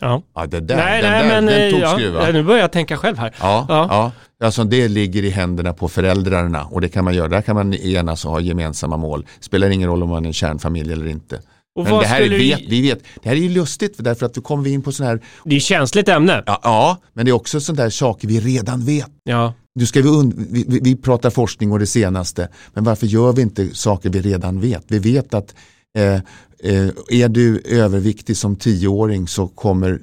Ja. 0.00 0.22
Ja, 0.34 0.46
det 0.46 0.60
där, 0.60 0.76
nej, 0.76 1.02
den, 1.02 1.10
nej, 1.12 1.22
där, 1.28 1.28
men 1.42 1.46
den 1.46 1.70
tog 1.70 1.80
ja, 2.22 2.32
nu 2.32 2.42
börjar 2.42 2.60
jag 2.60 2.72
tänka 2.72 2.96
själv 2.96 3.18
här. 3.18 3.34
Ja, 3.40 3.66
Ja. 3.68 3.86
ja. 3.90 4.12
Alltså 4.46 4.64
det 4.64 4.88
ligger 4.88 5.24
i 5.24 5.30
händerna 5.30 5.72
på 5.72 5.88
föräldrarna 5.88 6.64
och 6.64 6.80
det 6.80 6.88
kan 6.88 7.04
man 7.04 7.14
göra. 7.14 7.28
Där 7.28 7.42
kan 7.42 7.54
man 7.56 7.74
enas 7.74 8.24
och 8.24 8.30
ha 8.30 8.40
gemensamma 8.40 8.96
mål. 8.96 9.26
Spelar 9.40 9.70
ingen 9.70 9.88
roll 9.88 10.02
om 10.02 10.08
man 10.08 10.24
är 10.24 10.26
en 10.28 10.32
kärnfamilj 10.32 10.92
eller 10.92 11.06
inte. 11.06 11.40
Och 11.74 11.84
Men 11.84 11.98
det 11.98 12.06
här, 12.06 12.20
är, 12.20 12.28
vet, 12.28 12.60
vi... 12.68 12.82
vet, 12.82 12.98
det 13.22 13.28
här 13.28 13.36
är 13.36 13.40
ju 13.40 13.48
lustigt 13.48 13.96
för 13.96 14.02
därför 14.02 14.26
att 14.26 14.34
då 14.34 14.40
kommer 14.40 14.64
vi 14.64 14.70
in 14.72 14.82
på 14.82 14.92
sådana 14.92 15.10
här, 15.12 15.20
Det 15.44 15.50
är 15.50 15.54
ju 15.54 15.60
känsligt 15.60 16.08
ämne. 16.08 16.42
ja, 16.46 16.60
ja 16.62 16.96
men 17.12 17.24
det 17.24 17.30
är 17.30 17.32
också 17.32 17.60
sådana 17.60 17.82
där 17.82 17.90
saker 17.90 18.28
vi 18.28 18.40
redan 18.40 18.84
vet. 18.84 19.06
Ja. 19.24 19.54
Nu 19.74 19.86
ska 19.86 20.02
vi, 20.02 20.08
und- 20.08 20.34
vi, 20.50 20.64
vi, 20.68 20.80
vi 20.82 20.96
pratar 20.96 21.30
forskning 21.30 21.72
och 21.72 21.78
det 21.78 21.86
senaste, 21.86 22.48
men 22.74 22.84
varför 22.84 23.06
gör 23.06 23.32
vi 23.32 23.42
inte 23.42 23.74
saker 23.74 24.10
vi 24.10 24.20
redan 24.20 24.60
vet? 24.60 24.84
Vi 24.88 24.98
vet 24.98 25.34
att 25.34 25.54
eh, 25.98 26.14
eh, 26.14 26.88
är 27.08 27.28
du 27.28 27.62
överviktig 27.64 28.36
som 28.36 28.56
10-åring 28.56 29.28
så 29.28 29.48
kommer 29.48 30.00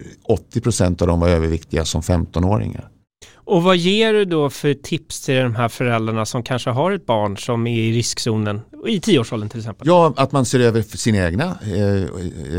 80% 0.54 1.02
av 1.02 1.08
dem 1.08 1.20
vara 1.20 1.32
överviktiga 1.32 1.86
som 1.86 2.02
15-åringar. 2.02 2.90
Och 3.34 3.64
vad 3.64 3.78
ger 3.78 4.14
du 4.14 4.26
då 4.26 4.50
för 4.50 4.74
tips 4.74 5.22
till 5.22 5.36
de 5.36 5.56
här 5.56 5.70
föräldrarna 5.70 6.26
som 6.26 6.44
kanske 6.44 6.70
har 6.70 6.92
ett 6.92 7.06
barn 7.06 7.38
som 7.38 7.68
är 7.68 7.80
i 7.80 7.92
riskzonen, 7.92 8.62
i 8.88 9.00
tioårsåldern 9.00 9.50
till 9.50 9.60
exempel? 9.60 9.88
Ja, 9.88 10.14
att 10.18 10.32
man 10.32 10.46
ser 10.46 10.60
över 10.60 10.82
sina 10.82 11.18
egna 11.28 11.58
eh, 11.62 12.04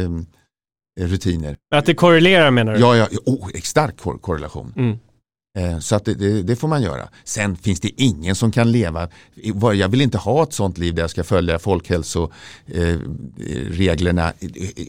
eh, 0.00 0.10
rutiner. 1.00 1.56
Att 1.74 1.86
det 1.86 1.94
korrelerar 1.94 2.50
menar 2.50 2.74
du? 2.74 2.80
Ja, 2.80 2.96
ja 2.96 3.06
oh, 3.26 3.48
stark 3.62 3.96
kor- 4.00 4.18
korrelation. 4.18 4.72
Mm. 4.76 4.98
Eh, 5.58 5.78
så 5.78 5.96
att 5.96 6.04
det, 6.04 6.14
det, 6.14 6.42
det 6.42 6.56
får 6.56 6.68
man 6.68 6.82
göra. 6.82 7.08
Sen 7.24 7.56
finns 7.56 7.80
det 7.80 8.02
ingen 8.02 8.34
som 8.34 8.52
kan 8.52 8.72
leva, 8.72 9.08
jag 9.74 9.88
vill 9.88 10.00
inte 10.00 10.18
ha 10.18 10.42
ett 10.42 10.52
sånt 10.52 10.78
liv 10.78 10.94
där 10.94 11.02
jag 11.02 11.10
ska 11.10 11.24
följa 11.24 11.58
folkhälsoreglerna 11.58 14.32
eh, 14.40 14.52
eh, 14.76 14.84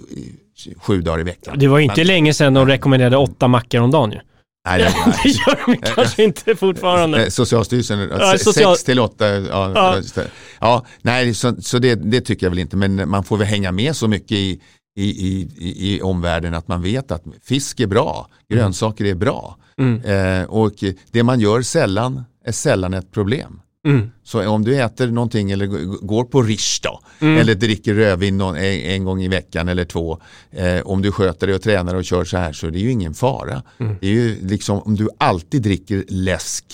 sju 0.82 1.01
dagar 1.01 1.20
i 1.20 1.24
veckan. 1.24 1.56
Det 1.60 1.68
var 1.68 1.80
inte 1.80 1.94
Men- 1.98 2.08
länge 2.08 2.34
sedan 2.34 2.53
de 2.53 2.68
rekommenderade 2.68 3.18
åtta 3.18 3.48
mackor 3.48 3.82
om 3.82 3.91
dagen 3.91 4.12
ju. 4.12 4.20
Nej, 4.65 4.82
nej, 4.82 4.94
Det 5.06 5.06
nej. 5.25 5.36
gör 5.48 5.60
de 5.65 5.77
kanske 5.77 6.24
inte 6.24 6.56
fortfarande. 6.56 7.24
Eh, 7.24 7.30
Socialstyrelsen, 7.30 8.00
Ja, 8.00 8.38
social- 8.38 8.75
sex 8.75 8.84
till 8.84 9.00
åtta. 9.00 9.27
Ja, 9.27 9.72
Ja. 9.75 10.01
det. 10.15 10.27
ja 10.60 10.86
nej, 11.01 11.34
så, 11.34 11.56
så 11.62 11.80
det, 11.80 11.96
det 11.96 12.22
tycker 12.22 12.46
jag 12.46 12.51
väl 12.51 12.60
inte. 12.60 12.77
Men 12.77 13.10
man 13.10 13.24
får 13.24 13.38
väl 13.38 13.48
hänga 13.48 13.72
med 13.72 13.96
så 13.96 14.08
mycket 14.08 14.32
i, 14.32 14.62
i, 14.95 15.03
i, 15.03 15.48
i, 15.95 16.01
omvärlden 16.01 16.53
att 16.53 16.67
man 16.67 16.81
vet 16.81 17.12
att 17.12 17.24
fisk 17.43 17.79
är 17.79 17.88
bra, 17.88 18.27
grönsaker 18.50 19.05
är 19.05 19.15
bra. 19.15 19.57
Mm. 19.77 20.01
Eh, 20.01 20.50
och 20.50 20.83
det 21.12 21.24
man 21.24 21.39
gör 21.39 21.62
sällan 21.62 22.24
är 22.45 22.51
sällan 22.51 22.93
ett 22.93 23.12
problem. 23.12 23.62
Mm. 23.88 24.12
Så 24.24 24.50
om 24.50 24.63
du 24.63 24.81
äter 24.81 25.07
någonting 25.07 25.51
eller 25.51 25.65
går 26.05 26.24
på 26.24 26.41
rish 26.41 26.79
då, 26.83 27.01
Mm. 27.19 27.38
eller 27.38 27.55
dricker 27.55 27.93
rödvin 27.93 28.38
någon, 28.38 28.55
en, 28.55 28.63
en 28.63 29.03
gång 29.05 29.21
i 29.21 29.27
veckan 29.27 29.67
eller 29.67 29.86
två, 29.86 30.19
eh, 30.51 30.81
om 30.81 31.01
du 31.01 31.12
sköter 31.12 31.48
dig 31.48 31.55
och 31.55 31.62
tränar 31.62 31.95
och 31.95 32.05
kör 32.05 32.24
så 32.24 32.38
här 32.38 32.53
så 32.53 32.67
är 32.67 32.71
det 32.71 32.79
ju 32.79 32.91
ingen 32.91 33.13
fara. 33.13 33.63
Mm. 33.79 33.95
Det 34.01 34.07
är 34.07 34.12
ju 34.12 34.48
liksom, 34.48 34.79
om 34.79 34.95
du 34.95 35.10
alltid 35.17 35.62
dricker 35.62 36.03
läsk 36.07 36.65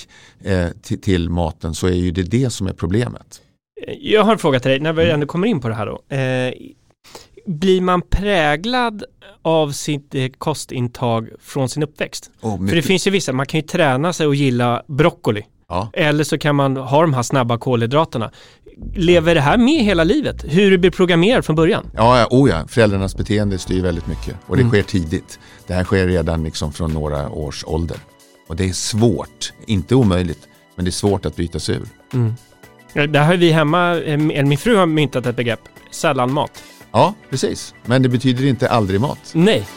eh, 0.43 0.67
till, 0.81 1.01
till 1.01 1.29
maten 1.29 1.73
så 1.75 1.87
är 1.87 1.91
ju 1.91 2.11
det 2.11 2.23
det 2.23 2.49
som 2.49 2.67
är 2.67 2.73
problemet. 2.73 3.41
Jag 3.99 4.23
har 4.23 4.31
en 4.31 4.37
fråga 4.37 4.59
till 4.59 4.71
dig, 4.71 4.79
när 4.79 4.93
vi 4.93 5.09
ändå 5.09 5.25
kommer 5.27 5.47
in 5.47 5.59
på 5.59 5.67
det 5.69 5.75
här 5.75 5.85
då. 5.85 6.15
Eh, 6.15 6.53
blir 7.47 7.81
man 7.81 8.01
präglad 8.01 9.03
av 9.41 9.71
sitt 9.71 10.15
eh, 10.15 10.27
kostintag 10.37 11.29
från 11.41 11.69
sin 11.69 11.83
uppväxt? 11.83 12.29
Och 12.41 12.69
För 12.69 12.75
det 12.75 12.81
finns 12.81 13.07
ju 13.07 13.11
vissa, 13.11 13.33
man 13.33 13.45
kan 13.45 13.59
ju 13.59 13.67
träna 13.67 14.13
sig 14.13 14.27
och 14.27 14.35
gilla 14.35 14.83
broccoli. 14.87 15.45
ja. 15.69 15.89
Eller 15.93 16.23
så 16.23 16.37
kan 16.37 16.55
man 16.55 16.77
ha 16.77 17.01
de 17.01 17.13
här 17.13 17.23
snabba 17.23 17.57
kolhydraterna. 17.57 18.31
Lever 18.95 19.35
det 19.35 19.41
här 19.41 19.57
med 19.57 19.83
hela 19.83 20.03
livet? 20.03 20.45
Hur 20.47 20.71
det 20.71 20.77
blir 20.77 20.91
programmerat 20.91 21.45
från 21.45 21.55
början? 21.55 21.91
Ja, 21.95 22.19
ja, 22.19 22.27
oh 22.31 22.49
ja, 22.49 22.67
föräldrarnas 22.67 23.15
beteende 23.17 23.57
styr 23.57 23.81
väldigt 23.83 24.07
mycket 24.07 24.35
och 24.47 24.55
det 24.57 24.61
Mm. 24.61 24.71
sker 24.71 24.83
tidigt. 24.83 25.39
Det 25.67 25.73
här 25.73 25.83
sker 25.83 26.07
redan 26.07 26.43
liksom 26.43 26.73
från 26.73 26.91
några 26.93 27.29
års 27.29 27.63
ålder. 27.67 27.97
Och 28.47 28.55
det 28.55 28.65
är 28.69 28.73
svårt, 28.73 29.53
inte 29.67 29.95
omöjligt, 29.95 30.47
men 30.75 30.85
det 30.85 30.89
är 30.89 30.91
svårt 30.91 31.25
att 31.25 31.35
byta 31.35 31.59
sig 31.59 31.75
ur. 31.75 31.87
Mm. 32.13 32.33
Där 33.13 33.23
har 33.23 33.35
vi 33.35 33.51
hemma, 33.51 33.99
eh, 33.99 34.17
min 34.17 34.57
fru 34.57 34.75
har 34.75 34.85
myntat 34.85 35.25
ett 35.25 35.35
begrepp, 35.35 35.59
sällanmat. 35.91 36.63
Ja, 36.91 37.13
precis. 37.29 37.73
Men 37.85 38.01
det 38.01 38.09
betyder 38.09 38.45
inte 38.45 38.69
aldrig 38.69 39.01
mat. 39.01 39.31
Nej, 39.33 39.67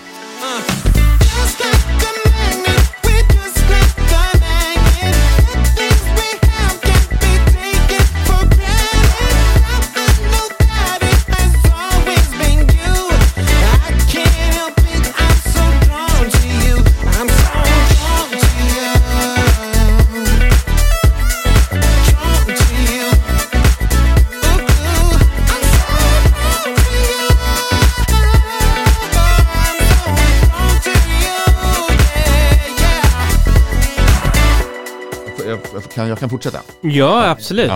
kan, 36.21 36.31
fortsätta. 36.31 36.59
ja 36.83 37.29
absolut. 37.31 37.71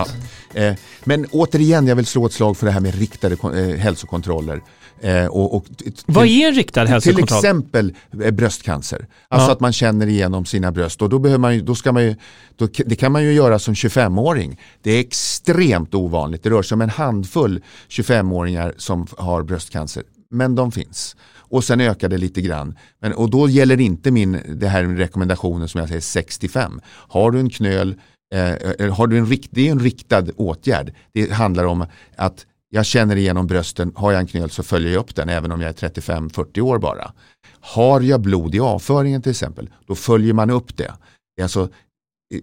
Ja. 0.53 0.61
Eh, 0.61 0.75
men 1.03 1.25
återigen, 1.31 1.87
jag 1.87 1.95
vill 1.95 2.05
slå 2.05 2.25
ett 2.25 2.33
slag 2.33 2.57
för 2.57 2.65
det 2.65 2.71
här 2.71 2.79
med 2.79 2.95
riktade 2.95 3.35
eh, 3.43 3.77
hälsokontroller. 3.77 4.61
Eh, 5.01 5.25
och, 5.25 5.55
och, 5.55 5.65
Vad 6.05 6.23
till, 6.25 6.41
är 6.43 6.47
en 6.47 6.55
riktad 6.55 6.81
till 6.81 6.89
hälsokontroll? 6.91 7.37
exempel 7.39 7.93
eh, 8.23 8.31
bröstcancer. 8.31 9.07
Alltså 9.27 9.47
Ja. 9.49 9.53
att 9.53 9.59
man 9.59 9.73
känner 9.73 10.07
igenom 10.07 10.45
sina 10.45 10.71
bröst. 10.71 11.01
Och 11.01 11.09
då, 11.09 11.19
behöver 11.19 11.39
man 11.39 11.65
då 11.65 11.75
ska 11.75 11.91
man 11.91 12.03
ju, 12.03 12.15
då, 12.55 12.67
det 12.85 12.95
kan 12.95 13.11
man 13.11 13.23
ju 13.23 13.33
göra 13.33 13.59
som 13.59 13.73
25-åring. 13.73 14.59
Det 14.81 14.91
är 14.91 14.99
extremt 14.99 15.93
ovanligt. 15.93 16.43
Det 16.43 16.49
rör 16.49 16.61
sig 16.61 16.75
om 16.75 16.81
en 16.81 16.89
handfull 16.89 17.61
25-åringar 17.89 18.73
som 18.77 19.07
har 19.17 19.43
bröstcancer. 19.43 20.03
Men 20.31 20.55
de 20.55 20.71
finns. 20.71 21.15
Och 21.37 21.63
sen 21.63 21.81
ökar 21.81 22.09
det 22.09 22.17
lite 22.17 22.41
grann. 22.41 22.77
Men, 23.01 23.13
och 23.13 23.29
då 23.29 23.49
gäller 23.49 23.79
inte 23.79 24.11
min, 24.11 24.39
det 24.47 24.67
här 24.67 24.83
rekommendationen 24.83 25.67
som 25.67 25.79
jag 25.79 25.87
säger 25.87 26.01
65. 26.01 26.81
Har 26.87 27.31
du 27.31 27.39
en 27.39 27.49
knöl, 27.49 27.95
eh, 28.33 28.53
eh, 28.53 28.93
har 28.95 29.07
du 29.07 29.17
en, 29.17 29.25
rikt, 29.25 29.49
det 29.51 29.67
är 29.67 29.71
en 29.71 29.79
riktad 29.79 30.23
åtgärd. 30.35 30.93
Det 31.11 31.31
handlar 31.31 31.65
om 31.65 31.85
att 32.15 32.45
jag 32.69 32.85
känner 32.85 33.15
igenom 33.15 33.47
brösten, 33.47 33.91
har 33.95 34.11
jag 34.11 34.19
en 34.19 34.27
knöl 34.27 34.49
så 34.49 34.63
följer 34.63 34.93
jag 34.93 34.99
upp 34.99 35.15
den 35.15 35.29
även 35.29 35.51
om 35.51 35.61
jag 35.61 35.69
är 35.69 35.89
35-40 35.89 36.59
år 36.59 36.79
bara. 36.79 37.11
Har 37.59 38.01
jag 38.01 38.21
blod 38.21 38.55
i 38.55 38.59
avföringen 38.59 39.21
till 39.21 39.31
exempel, 39.31 39.69
då 39.87 39.95
följer 39.95 40.33
man 40.33 40.49
upp 40.49 40.77
det. 40.77 40.93
alltså, 41.41 41.69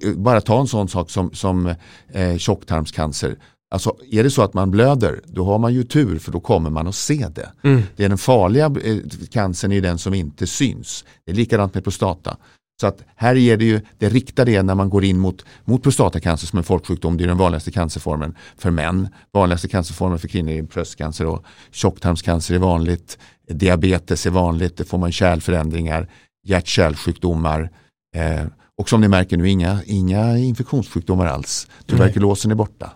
eh, 0.03 0.15
bara 0.17 0.41
ta 0.41 0.61
en 0.61 0.67
sån 0.67 0.89
sak 0.89 1.11
som, 1.11 1.33
som 1.33 1.75
eh, 2.13 2.37
tjocktarmscancer. 2.37 3.37
Alltså, 3.73 3.97
är 4.11 4.23
det 4.23 4.31
så 4.31 4.43
att 4.43 4.55
man 4.55 4.71
blöder, 4.71 5.21
då 5.27 5.45
har 5.45 5.59
man 5.59 5.75
ju 5.75 5.85
tur 5.85 6.19
för 6.19 6.33
då 6.33 6.41
kommer 6.41 6.71
man 6.71 6.87
att 6.87 6.95
se 6.95 7.29
det. 7.35 7.53
Mm. 7.63 7.83
Det 7.97 8.05
är 8.05 8.09
den 8.09 8.19
farliga 8.19 8.65
eh, 8.85 8.97
cancern 9.31 9.73
är 9.73 9.81
den 9.81 9.99
som 9.99 10.15
inte 10.15 10.47
syns. 10.47 11.05
Det 11.25 11.33
är 11.33 11.37
likadant 11.37 11.75
med 11.75 11.85
prostata. 11.85 12.37
Så 12.83 12.87
att 12.87 13.05
här 13.17 13.37
är 13.37 13.57
det 13.57 13.65
ju, 13.65 13.81
det 13.99 14.09
riktade 14.09 14.53
är 14.53 14.63
när 14.63 14.75
man 14.75 14.91
går 14.91 15.05
in 15.05 15.19
mot, 15.19 15.45
mot 15.65 15.83
prostatacancer 15.83 16.47
som 16.47 16.59
en 16.59 16.65
folksjukdom, 16.65 17.17
det 17.17 17.25
är 17.25 17.29
den 17.29 17.37
vanligaste 17.37 17.71
cancerformen 17.71 18.35
för 18.57 18.71
män. 18.71 19.09
Vanligaste 19.33 19.69
cancerformen 19.69 20.19
för 20.19 20.29
kvinnor 20.29 20.53
är 20.53 20.63
bröstcancer 20.63 21.27
och 21.27 21.45
tjocktarmscancer 21.71 22.55
är 22.55 22.59
vanligt. 22.59 23.19
Diabetes 23.49 24.27
är 24.27 24.31
vanligt, 24.31 24.77
det 24.77 24.85
får 24.85 24.99
man 24.99 25.13
kärlförändringar, 25.13 26.09
hjärt-kärlsjukdomar. 26.47 27.71
Eh, 28.17 28.47
och 28.79 28.89
som 28.89 29.01
ni 29.01 29.09
märker 29.09 29.37
nu, 29.37 29.49
inga, 29.49 29.81
inga 29.87 30.39
infektionssjukdomar 30.39 31.27
alls. 31.27 31.69
Tuberkulosen 31.87 32.51
är 32.51 32.55
borta. 32.55 32.91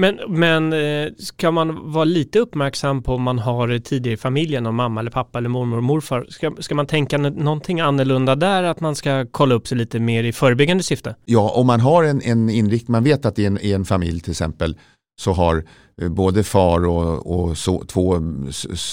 Men, 0.00 0.18
men 0.28 0.72
eh, 0.72 1.12
ska 1.18 1.50
man 1.50 1.92
vara 1.92 2.04
lite 2.04 2.38
uppmärksam 2.38 3.02
på 3.02 3.14
om 3.14 3.22
man 3.22 3.38
har 3.38 3.78
tidigare 3.78 4.14
i 4.14 4.16
familjen, 4.16 4.66
om 4.66 4.76
mamma 4.76 5.00
eller 5.00 5.10
pappa 5.10 5.38
eller 5.38 5.48
mormor 5.48 5.76
och 5.76 5.84
morfar? 5.84 6.26
Ska, 6.28 6.52
ska 6.58 6.74
man 6.74 6.86
tänka 6.86 7.18
någonting 7.18 7.80
annorlunda 7.80 8.34
där, 8.34 8.62
att 8.62 8.80
man 8.80 8.94
ska 8.94 9.26
kolla 9.30 9.54
upp 9.54 9.68
sig 9.68 9.78
lite 9.78 9.98
mer 10.00 10.24
i 10.24 10.32
förebyggande 10.32 10.82
syfte? 10.82 11.16
Ja, 11.24 11.50
om 11.50 11.66
man 11.66 11.80
har 11.80 12.04
en, 12.04 12.22
en 12.22 12.50
inriktning, 12.50 12.92
man 12.92 13.04
vet 13.04 13.24
att 13.24 13.38
i 13.38 13.46
en, 13.46 13.58
i 13.60 13.72
en 13.72 13.84
familj 13.84 14.20
till 14.20 14.30
exempel 14.30 14.76
så 15.20 15.32
har 15.32 15.64
eh, 16.02 16.08
både 16.08 16.44
far 16.44 16.86
och, 16.86 17.40
och 17.40 17.58
så, 17.58 17.84
två 17.84 18.20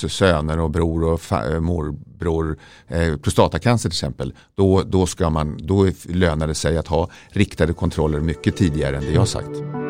söner 0.08 0.60
och 0.60 0.72
bror 0.72 1.04
och 1.04 1.22
fa, 1.22 1.54
eh, 1.54 1.60
morbror 1.60 2.58
eh, 2.88 3.18
prostatacancer 3.18 3.90
till 3.90 3.96
exempel. 3.96 4.34
Då, 4.56 4.84
då, 4.84 5.06
ska 5.06 5.30
man, 5.30 5.58
då 5.62 5.88
lönar 6.06 6.48
det 6.48 6.56
sig 6.56 6.78
att 6.78 6.88
ha 6.88 7.10
riktade 7.30 7.74
kontroller 7.74 8.20
mycket 8.20 8.56
tidigare 8.56 8.98
än 8.98 9.04
det 9.04 9.14
jag 9.14 9.28
sagt. 9.28 9.87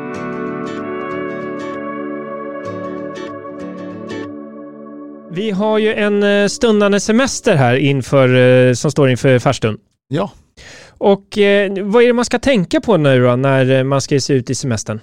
Vi 5.37 5.51
har 5.51 5.77
ju 5.77 5.93
en 5.93 6.23
eh, 6.23 6.47
stundande 6.47 6.99
semester 6.99 7.55
här 7.55 7.75
inför, 7.75 8.35
eh, 8.35 8.73
som 8.73 8.91
står 8.91 9.09
inför 9.09 9.39
farstun. 9.39 9.77
Ja, 10.07 10.31
Och 10.89 11.37
eh, 11.37 11.71
vad 11.83 12.03
är 12.03 12.07
det 12.07 12.13
man 12.13 12.25
ska 12.25 12.39
tänka 12.39 12.81
på 12.81 12.97
nu 12.97 13.23
då, 13.23 13.35
när 13.35 13.71
eh, 13.71 13.83
man 13.83 14.01
ska 14.01 14.15
ge 14.15 14.21
sig 14.21 14.37
ut 14.37 14.49
i 14.49 14.55
semestern? 14.55 14.99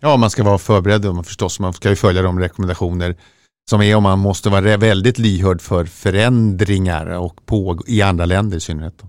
ja 0.00 0.16
man 0.16 0.30
ska 0.30 0.42
vara 0.42 0.58
förberedd 0.58 1.06
och 1.06 1.14
man 1.14 1.24
förstås. 1.24 1.60
Man 1.60 1.72
ska 1.72 1.88
ju 1.90 1.96
följa 1.96 2.22
de 2.22 2.40
rekommendationer 2.40 3.16
som 3.70 3.82
är 3.82 3.96
och 3.96 4.02
man 4.02 4.18
måste 4.18 4.50
vara 4.50 4.76
väldigt 4.76 5.18
lyhörd 5.18 5.60
för 5.60 5.84
förändringar 5.84 7.06
och 7.06 7.46
på, 7.46 7.78
i 7.86 8.02
andra 8.02 8.24
länder 8.24 8.56
i 8.56 8.60
synnerhet. 8.60 8.94
då. 9.02 9.08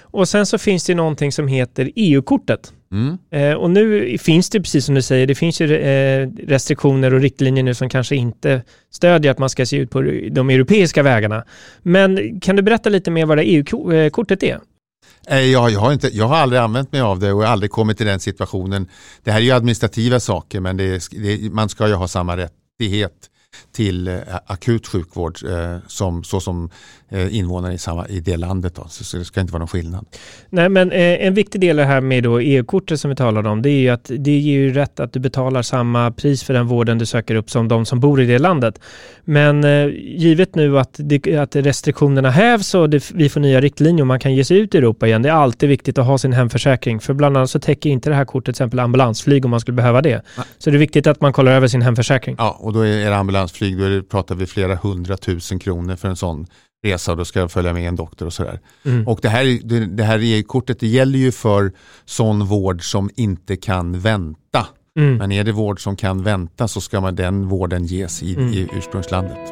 Och 0.00 0.28
sen 0.28 0.46
så 0.46 0.58
finns 0.58 0.84
det 0.84 0.94
någonting 0.94 1.32
som 1.32 1.48
heter 1.48 1.90
EU-kortet. 1.96 2.72
Mm. 2.92 3.18
Eh, 3.30 3.54
och 3.54 3.70
nu 3.70 4.18
finns 4.18 4.50
det, 4.50 4.60
precis 4.60 4.84
som 4.84 4.94
du 4.94 5.02
säger, 5.02 5.26
det 5.26 5.34
finns 5.34 5.60
ju 5.60 5.76
eh, 5.76 6.28
restriktioner 6.46 7.14
och 7.14 7.20
riktlinjer 7.20 7.64
nu 7.64 7.74
som 7.74 7.88
kanske 7.88 8.16
inte 8.16 8.62
stödjer 8.90 9.32
att 9.32 9.38
man 9.38 9.50
ska 9.50 9.66
se 9.66 9.76
ut 9.76 9.90
på 9.90 10.02
de 10.30 10.50
europeiska 10.50 11.02
vägarna. 11.02 11.44
Men 11.82 12.40
kan 12.40 12.56
du 12.56 12.62
berätta 12.62 12.90
lite 12.90 13.10
mer 13.10 13.26
vad 13.26 13.38
det 13.38 13.44
EU-kortet 13.44 14.42
är? 14.42 14.60
Eh, 15.28 15.40
Jag, 15.40 15.70
jag, 15.70 15.80
har 15.80 15.92
inte, 15.92 16.08
jag 16.16 16.28
har 16.28 16.36
aldrig 16.36 16.60
använt 16.60 16.92
mig 16.92 17.00
av 17.00 17.18
det 17.18 17.32
och 17.32 17.44
aldrig 17.44 17.70
kommit 17.70 17.96
till 17.96 18.06
den 18.06 18.20
situationen. 18.20 18.88
Det 19.24 19.30
här 19.30 19.38
är 19.38 19.44
ju 19.44 19.50
administrativa 19.50 20.20
saker 20.20 20.60
men 20.60 20.76
det 20.76 21.08
det, 21.10 21.52
man 21.52 21.68
ska 21.68 21.88
ju 21.88 21.94
ha 21.94 22.08
samma 22.08 22.36
rättighet 22.36 23.30
till 23.80 24.08
eh, 24.08 24.14
akut 24.46 24.86
sjukvård 24.86 25.38
eh, 25.44 25.76
som, 25.86 26.24
så 26.24 26.40
som 26.40 26.70
eh, 27.08 27.36
invånare 27.36 27.74
i, 27.74 27.78
samma, 27.78 28.08
i 28.08 28.20
det 28.20 28.36
landet. 28.36 28.74
Då. 28.74 28.86
Så, 28.88 29.16
det 29.16 29.24
ska 29.24 29.40
inte 29.40 29.52
vara 29.52 29.58
någon 29.58 29.68
skillnad. 29.68 30.06
Nej, 30.50 30.68
men 30.68 30.92
en 30.92 31.34
viktig 31.34 31.60
del 31.60 31.78
här 31.78 32.00
med 32.00 32.26
EU-kortet 32.26 33.00
som 33.00 33.08
vi 33.08 33.16
talade 33.16 33.48
om, 33.48 33.62
det 33.62 33.70
är 33.70 33.80
ju 33.80 33.88
att 33.88 34.10
det 34.18 34.38
ger 34.38 34.58
ju 34.58 34.72
rätt 34.72 35.00
att 35.00 35.12
du 35.12 35.20
betalar 35.20 35.62
samma 35.62 36.10
pris 36.10 36.42
för 36.42 36.54
den 36.54 36.66
vården 36.66 36.98
du 36.98 37.06
söker 37.06 37.34
upp 37.34 37.50
som 37.50 37.68
de 37.68 37.86
som 37.86 38.00
bor 38.00 38.20
i 38.20 38.26
det 38.26 38.38
landet. 38.38 38.80
Men 39.24 39.62
givet 39.94 40.54
nu 40.54 40.78
att, 40.78 40.94
det, 40.98 41.36
att 41.36 41.56
restriktionerna 41.56 42.30
hävs 42.30 42.74
och 42.74 42.90
det, 42.90 43.10
vi 43.14 43.28
får 43.28 43.40
nya 43.40 43.60
riktlinjer 43.60 44.02
och 44.02 44.06
man 44.06 44.20
kan 44.20 44.34
ge 44.34 44.44
sig 44.44 44.58
ut 44.58 44.74
i 44.74 44.78
Europa 44.78 45.06
igen, 45.06 45.22
det 45.22 45.28
är 45.28 45.32
alltid 45.32 45.68
viktigt 45.68 45.98
att 45.98 46.06
ha 46.06 46.18
sin 46.18 46.32
hemförsäkring. 46.32 47.00
För 47.00 47.14
bland 47.14 47.36
annat 47.36 47.50
så 47.50 47.60
täcker 47.60 47.90
inte 47.90 48.10
det 48.10 48.16
här 48.16 48.24
kortet 48.24 48.44
till 48.44 48.62
exempel 48.62 48.78
ambulansflyg 48.78 49.44
om 49.44 49.50
man 49.50 49.60
skulle 49.60 49.76
behöva 49.76 50.02
det. 50.02 50.22
Nej. 50.36 50.46
Så 50.58 50.70
det 50.70 50.76
är 50.76 50.78
viktigt 50.78 51.06
att 51.06 51.20
man 51.20 51.32
kollar 51.32 51.52
över 51.52 51.68
sin 51.68 51.82
hemförsäkring. 51.82 52.36
Ja, 52.38 52.56
och 52.60 52.72
då 52.72 52.80
är 52.80 53.10
det 53.10 53.16
ambulansflyg, 53.16 53.69
då 53.74 53.84
är 53.84 53.90
det, 53.90 54.02
pratar 54.02 54.34
vi 54.34 54.46
flera 54.46 54.74
hundratusen 54.74 55.58
kronor 55.58 55.96
för 55.96 56.08
en 56.08 56.16
sån 56.16 56.46
resa 56.82 57.10
och 57.10 57.16
då 57.16 57.24
ska 57.24 57.40
jag 57.40 57.52
följa 57.52 57.72
med 57.72 57.88
en 57.88 57.96
doktor 57.96 58.26
och 58.26 58.32
sådär. 58.32 58.60
Mm. 58.84 59.08
Och 59.08 59.18
det 59.22 59.28
här, 59.28 59.60
det, 59.64 59.86
det 59.86 60.04
här 60.04 60.18
EU-kortet 60.22 60.80
det 60.80 60.86
gäller 60.86 61.18
ju 61.18 61.32
för 61.32 61.72
sån 62.04 62.46
vård 62.46 62.90
som 62.90 63.10
inte 63.16 63.56
kan 63.56 64.00
vänta. 64.00 64.66
Mm. 64.98 65.16
Men 65.16 65.32
är 65.32 65.44
det 65.44 65.52
vård 65.52 65.82
som 65.82 65.96
kan 65.96 66.22
vänta 66.22 66.68
så 66.68 66.80
ska 66.80 67.00
man 67.00 67.14
den 67.14 67.48
vården 67.48 67.86
ges 67.86 68.22
i, 68.22 68.34
Mm. 68.34 68.52
i 68.52 68.68
ursprungslandet. 68.72 69.50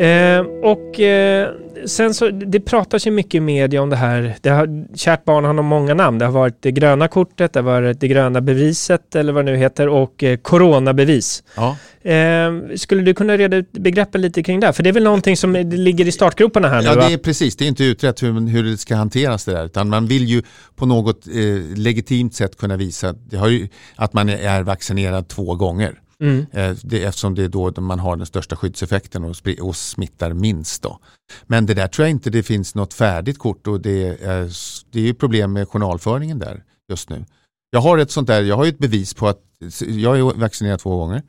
Eh, 0.00 0.40
och 0.62 1.00
eh, 1.00 1.48
sen 1.86 2.14
så, 2.14 2.28
det 2.30 2.60
pratas 2.60 3.06
ju 3.06 3.10
mycket 3.10 3.34
i 3.34 3.40
media 3.40 3.82
om 3.82 3.90
det 3.90 3.96
här. 3.96 4.36
Det 4.40 4.50
har, 4.50 4.96
kärt 4.96 5.24
barn 5.24 5.44
har 5.44 5.52
många 5.52 5.94
namn. 5.94 6.18
Det 6.18 6.24
har 6.24 6.32
varit 6.32 6.62
det 6.62 6.72
gröna 6.72 7.08
kortet, 7.08 7.52
det 7.52 7.58
har 7.58 7.64
varit 7.64 8.00
det 8.00 8.08
gröna 8.08 8.40
beviset 8.40 9.14
eller 9.14 9.32
vad 9.32 9.46
det 9.46 9.52
nu 9.52 9.58
heter 9.58 9.88
och 9.88 10.22
eh, 10.24 10.36
coronabevis. 10.36 11.42
Ja. 11.56 11.76
Eh, 12.10 12.52
skulle 12.76 13.02
du 13.02 13.14
kunna 13.14 13.36
reda 13.36 13.56
ut 13.56 13.72
begreppen 13.72 14.20
lite 14.20 14.42
kring 14.42 14.60
det? 14.60 14.72
För 14.72 14.82
det 14.82 14.88
är 14.88 14.92
väl 14.92 15.04
någonting 15.04 15.36
som 15.36 15.52
ligger 15.56 16.08
i 16.08 16.12
startgroparna 16.12 16.68
här 16.68 16.82
Ja, 16.82 16.90
nu? 16.90 16.94
det 17.00 17.06
va? 17.06 17.10
är 17.10 17.16
precis. 17.18 17.56
Det 17.56 17.64
är 17.64 17.68
inte 17.68 17.84
utrett 17.84 18.22
hur, 18.22 18.48
hur 18.48 18.64
det 18.64 18.76
ska 18.76 18.96
hanteras 18.96 19.44
det 19.44 19.52
där. 19.52 19.64
Utan 19.64 19.88
man 19.88 20.06
vill 20.06 20.24
ju 20.24 20.42
på 20.76 20.86
något 20.86 21.26
eh, 21.26 21.78
legitimt 21.78 22.34
sätt 22.34 22.56
kunna 22.58 22.76
visa 22.76 23.12
det 23.12 23.50
ju, 23.50 23.68
att 23.96 24.12
man 24.12 24.28
är 24.28 24.62
vaccinerad 24.62 25.28
två 25.28 25.54
gånger. 25.54 25.94
Mm. 26.20 26.46
Eh, 26.52 26.76
det, 26.82 27.04
eftersom 27.04 27.34
det 27.34 27.44
är 27.44 27.48
då 27.48 27.80
man 27.80 27.98
har 27.98 28.16
den 28.16 28.26
största 28.26 28.56
skyddseffekten 28.56 29.24
och, 29.24 29.36
och 29.60 29.76
smittar 29.76 30.32
minst. 30.32 30.82
Då. 30.82 30.98
Men 31.46 31.66
det 31.66 31.74
där 31.74 31.88
tror 31.88 32.06
jag 32.06 32.10
inte 32.10 32.30
det 32.30 32.42
finns 32.42 32.74
något 32.74 32.94
färdigt 32.94 33.38
kort 33.38 33.66
och 33.66 33.80
det 33.80 34.24
är, 34.24 34.50
det 34.90 35.00
är 35.00 35.04
ju 35.04 35.14
problem 35.14 35.52
med 35.52 35.68
journalföringen 35.68 36.38
där 36.38 36.64
just 36.90 37.10
nu. 37.10 37.24
Jag 37.70 37.80
har 37.80 37.98
ett 37.98 38.10
sånt 38.10 38.26
där, 38.26 38.42
jag 38.42 38.56
har 38.56 38.64
ju 38.64 38.68
ett 38.68 38.78
bevis 38.78 39.14
på 39.14 39.28
att 39.28 39.40
jag 39.80 40.18
är 40.18 40.38
vaccinerad 40.38 40.80
två 40.80 40.96
gånger. 40.96 41.22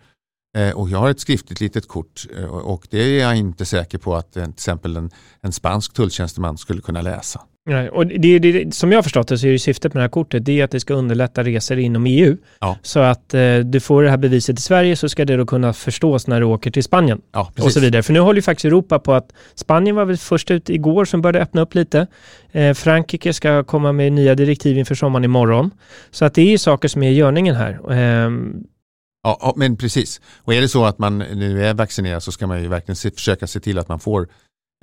Eh, 0.58 0.71
och 0.71 0.89
jag 0.89 0.99
har 0.99 1.10
ett 1.10 1.19
skriftligt 1.19 1.62
litet 1.62 1.88
kort 1.88 2.27
eh, 2.38 2.45
och 2.45 2.88
det 2.89 2.97
är 2.97 3.21
jag 3.21 3.38
inte 3.38 3.65
säker 3.65 3.97
på 3.97 4.15
att 4.15 4.34
till 4.34 4.41
exempel 4.41 4.97
en, 4.97 5.12
en 5.41 5.51
spansk 5.51 5.93
tulltjänsteman 5.93 6.58
skulle 6.58 6.82
kunna 6.82 7.01
läsa. 7.01 7.41
Nej, 7.65 7.89
och 7.89 8.08
det, 8.08 8.39
det, 8.39 8.76
som 8.76 8.91
jag 8.91 8.97
har 8.97 9.04
förstått 9.04 9.28
det 9.28 9.38
så 9.38 9.47
är 9.47 9.58
syftet 9.58 9.93
med 9.93 10.02
det 10.02 10.04
här 10.04 10.10
kortet 10.10 10.45
det 10.45 10.60
är 10.60 10.63
att 10.63 10.71
det 10.71 10.80
ska 10.80 10.93
underlätta 10.93 11.43
resor 11.43 11.80
inom 11.80 12.06
EU. 12.06 12.38
Ja. 12.60 12.78
Så 12.82 13.00
att 13.00 13.34
eh, 13.34 13.58
du 13.58 13.80
får 13.80 14.04
det 14.04 14.10
här 14.10 14.17
beviset 14.17 14.60
i 14.60 14.62
Sverige 14.62 14.95
så 14.95 15.10
ska 15.10 15.26
det 15.26 15.38
då 15.38 15.45
kunna 15.45 15.74
förstås 15.74 16.28
när 16.28 16.39
du 16.39 16.45
åker 16.45 16.71
till 16.71 16.84
Spanien. 16.84 17.21
Ja, 17.32 17.52
och 17.62 17.71
så 17.71 17.80
vidare. 17.80 18.04
För 18.04 18.13
nu 18.13 18.19
håller 18.19 18.38
ju 18.38 18.41
faktiskt 18.41 18.65
Europa 18.65 19.00
på 19.00 19.13
att 19.13 19.34
Spanien 19.56 19.95
var 19.95 20.06
väl 20.06 20.17
först 20.17 20.52
ut 20.52 20.69
igår 20.69 21.06
som 21.06 21.21
började 21.21 21.41
öppna 21.41 21.62
upp 21.62 21.76
lite. 21.76 22.08
Eh, 22.52 22.74
Frankrike 22.74 23.34
ska 23.34 23.63
komma 23.63 23.91
med 23.91 24.13
nya 24.13 24.36
direktiv 24.36 24.78
inför 24.78 24.95
sommaren 24.95 25.24
imorgon. 25.24 25.71
Så 26.12 26.26
att 26.26 26.34
det 26.34 26.41
är 26.41 26.52
ju 26.52 26.58
saker 26.58 26.88
som 26.88 27.04
är 27.04 27.10
i 27.10 27.13
görningen 27.13 27.56
här. 27.56 27.80
Ja, 29.24 29.38
ja, 29.41 29.54
men 29.56 29.78
precis. 29.78 30.21
Och 30.38 30.54
är 30.54 30.62
det 30.62 30.69
så 30.69 30.86
att 30.86 31.00
man 31.00 31.17
nu 31.17 31.65
är 31.65 31.74
vaccinerad 31.74 32.24
så 32.24 32.32
ska 32.32 32.47
man 32.47 32.62
ju 32.62 32.67
verkligen 32.67 32.95
se, 32.95 33.12
försöka 33.12 33.47
se 33.47 33.60
till 33.60 33.80
att 33.80 33.88
man 33.88 34.00
får 34.00 34.28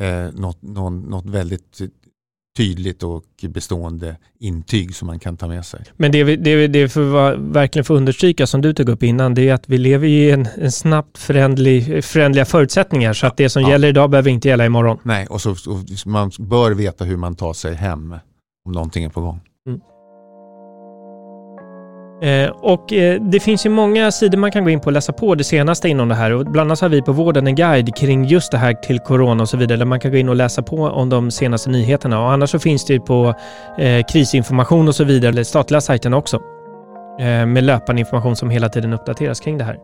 eh, 0.02 0.32
något, 0.32 0.62
någon, 0.62 1.00
något 1.00 1.26
väldigt 1.26 1.80
tydligt 2.58 3.02
och 3.02 3.24
bestående 3.48 4.16
intyg 4.40 4.94
som 4.94 5.06
man 5.06 5.18
kan 5.18 5.36
ta 5.36 5.48
med 5.48 5.64
sig. 5.64 5.80
Men 5.96 6.12
det, 6.12 6.24
vi- 6.24 6.36
det, 6.36 6.56
vi- 6.56 6.66
det 6.68 6.88
får 6.88 7.00
vara, 7.00 7.36
verkligen 7.36 7.84
få 7.84 7.94
understryka 7.94 8.46
som 8.46 8.60
du 8.60 8.72
tog 8.72 8.88
upp 8.88 9.02
innan, 9.02 9.34
det 9.34 9.48
är 9.48 9.54
att 9.54 9.68
vi 9.68 9.78
lever 9.78 10.06
i 10.08 10.30
en, 10.30 10.48
en 10.58 10.72
snabbt 10.72 11.18
förändlig, 11.18 12.04
förändliga 12.04 12.44
förutsättningar. 12.44 13.12
Så 13.12 13.26
att 13.26 13.36
det 13.36 13.48
som 13.48 13.62
Ja. 13.62 13.70
gäller 13.70 13.88
idag 13.88 14.10
behöver 14.10 14.30
inte 14.30 14.48
gälla 14.48 14.66
imorgon. 14.66 14.98
Nej, 15.02 15.26
och 15.26 15.40
så, 15.40 15.50
och 15.50 15.78
man 16.06 16.30
bör 16.38 16.70
veta 16.70 17.04
hur 17.04 17.16
man 17.16 17.34
tar 17.34 17.52
sig 17.52 17.74
hem 17.74 18.14
om 18.66 18.72
någonting 18.72 19.04
är 19.04 19.08
på 19.08 19.20
gång. 19.20 19.40
Eh, 22.22 22.50
och 22.50 22.92
eh, 22.92 23.20
det 23.20 23.40
finns 23.40 23.66
ju 23.66 23.70
många 23.70 24.10
sidor 24.10 24.38
man 24.38 24.52
kan 24.52 24.64
gå 24.64 24.70
in 24.70 24.80
på 24.80 24.86
och 24.86 24.92
läsa 24.92 25.12
på 25.12 25.34
det 25.34 25.44
senaste 25.44 25.88
inom 25.88 26.08
det 26.08 26.14
här. 26.14 26.32
Och 26.32 26.44
bland 26.44 26.70
annat 26.70 26.80
har 26.80 26.88
vi 26.88 27.02
på 27.02 27.12
Vården 27.12 27.46
en 27.46 27.54
guide 27.54 27.96
kring 27.96 28.24
just 28.24 28.52
det 28.52 28.58
här 28.58 28.74
till 28.74 28.98
corona 28.98 29.42
och 29.42 29.48
så 29.48 29.56
vidare. 29.56 29.78
Där 29.78 29.84
man 29.84 30.00
kan 30.00 30.10
gå 30.10 30.16
in 30.16 30.28
och 30.28 30.36
läsa 30.36 30.62
på 30.62 30.76
om 30.76 31.08
de 31.08 31.30
senaste 31.30 31.70
nyheterna. 31.70 32.20
Och 32.20 32.32
annars 32.32 32.50
så 32.50 32.58
finns 32.58 32.84
det 32.84 32.92
ju 32.92 33.00
på 33.00 33.34
eh, 33.78 34.04
krisinformation 34.12 34.88
och 34.88 34.94
så 34.94 35.04
vidare, 35.04 35.28
eller 35.28 35.44
statliga 35.44 35.80
sajten 35.80 36.14
också. 36.14 36.36
Eh, 37.20 37.46
med 37.46 37.64
löpande 37.64 38.00
information 38.00 38.36
som 38.36 38.50
hela 38.50 38.68
tiden 38.68 38.92
uppdateras 38.92 39.40
kring 39.40 39.58
det 39.58 39.64
här. 39.64 39.78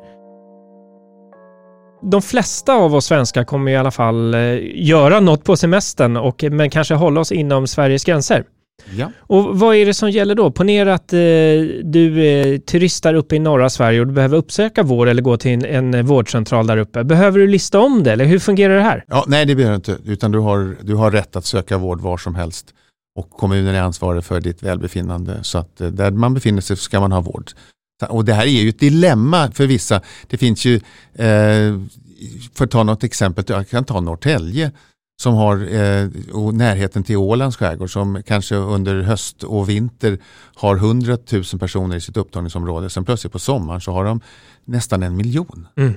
De 2.02 2.22
flesta 2.22 2.74
av 2.74 2.94
oss 2.94 3.06
svenskar 3.06 3.44
kommer 3.44 3.70
i 3.70 3.76
alla 3.76 3.90
fall 3.90 4.34
eh, 4.34 4.58
göra 4.74 5.20
något 5.20 5.44
på 5.44 5.56
semestern, 5.56 6.16
och, 6.16 6.44
eh, 6.44 6.50
men 6.50 6.70
kanske 6.70 6.94
hålla 6.94 7.20
oss 7.20 7.32
inom 7.32 7.66
Sveriges 7.66 8.04
gränser. 8.04 8.44
Ja. 8.90 9.10
Och 9.18 9.58
vad 9.58 9.76
är 9.76 9.86
det 9.86 9.94
som 9.94 10.10
gäller 10.10 10.34
då? 10.34 10.50
Ponera 10.50 10.94
att 10.94 11.12
eh, 11.12 11.18
du 11.84 12.26
eh, 12.26 12.58
turistar 12.58 13.14
uppe 13.14 13.36
i 13.36 13.38
norra 13.38 13.70
Sverige 13.70 14.00
och 14.00 14.06
du 14.06 14.12
behöver 14.12 14.36
uppsöka 14.36 14.82
vård 14.82 15.08
eller 15.08 15.22
gå 15.22 15.36
till 15.36 15.52
en, 15.52 15.64
en 15.64 15.94
eh, 15.94 16.02
vårdcentral 16.02 16.66
där 16.66 16.76
uppe. 16.76 17.04
Behöver 17.04 17.38
du 17.38 17.46
lista 17.46 17.80
om 17.80 18.02
det 18.02 18.12
eller 18.12 18.24
hur 18.24 18.38
fungerar 18.38 18.76
det 18.76 18.82
här? 18.82 19.04
Ja, 19.08 19.24
nej, 19.28 19.46
det 19.46 19.54
behöver 19.54 19.72
du 19.72 19.76
inte. 19.76 20.10
Utan 20.10 20.32
du 20.32 20.38
har, 20.38 20.76
du 20.82 20.94
har 20.94 21.10
rätt 21.10 21.36
att 21.36 21.44
söka 21.44 21.78
vård 21.78 22.00
var 22.00 22.16
som 22.16 22.34
helst. 22.34 22.66
Och 23.18 23.30
kommunen 23.30 23.74
är 23.74 23.82
ansvarig 23.82 24.24
för 24.24 24.40
ditt 24.40 24.62
välbefinnande. 24.62 25.38
Så 25.42 25.58
att 25.58 25.80
eh, 25.80 25.88
där 25.88 26.10
man 26.10 26.34
befinner 26.34 26.60
sig 26.60 26.76
ska 26.76 27.00
man 27.00 27.12
ha 27.12 27.20
vård. 27.20 27.50
Och 28.08 28.24
det 28.24 28.34
här 28.34 28.46
är 28.46 28.62
ju 28.62 28.68
ett 28.68 28.80
dilemma 28.80 29.50
för 29.50 29.66
vissa. 29.66 30.00
Det 30.26 30.36
finns 30.36 30.64
ju, 30.64 30.74
eh, 31.14 31.80
för 32.54 32.64
att 32.64 32.70
ta 32.70 32.82
något 32.82 33.04
exempel, 33.04 33.44
jag 33.48 33.68
kan 33.68 33.84
ta 33.84 34.00
Norrtälje 34.00 34.72
som 35.22 35.34
har 35.34 35.74
eh, 35.74 36.08
och 36.32 36.54
närheten 36.54 37.02
till 37.04 37.16
Ålands 37.16 37.56
skärgård 37.56 37.92
som 37.92 38.22
kanske 38.26 38.54
under 38.56 39.02
höst 39.02 39.42
och 39.42 39.68
vinter 39.68 40.18
har 40.54 40.76
100 40.76 41.18
000 41.32 41.42
personer 41.60 41.96
i 41.96 42.00
sitt 42.00 42.16
upptagningsområde. 42.16 42.90
Sen 42.90 43.04
plötsligt 43.04 43.32
på 43.32 43.38
sommaren 43.38 43.80
så 43.80 43.92
har 43.92 44.04
de 44.04 44.20
nästan 44.64 45.02
en 45.02 45.16
miljon. 45.16 45.66
Mm. 45.76 45.94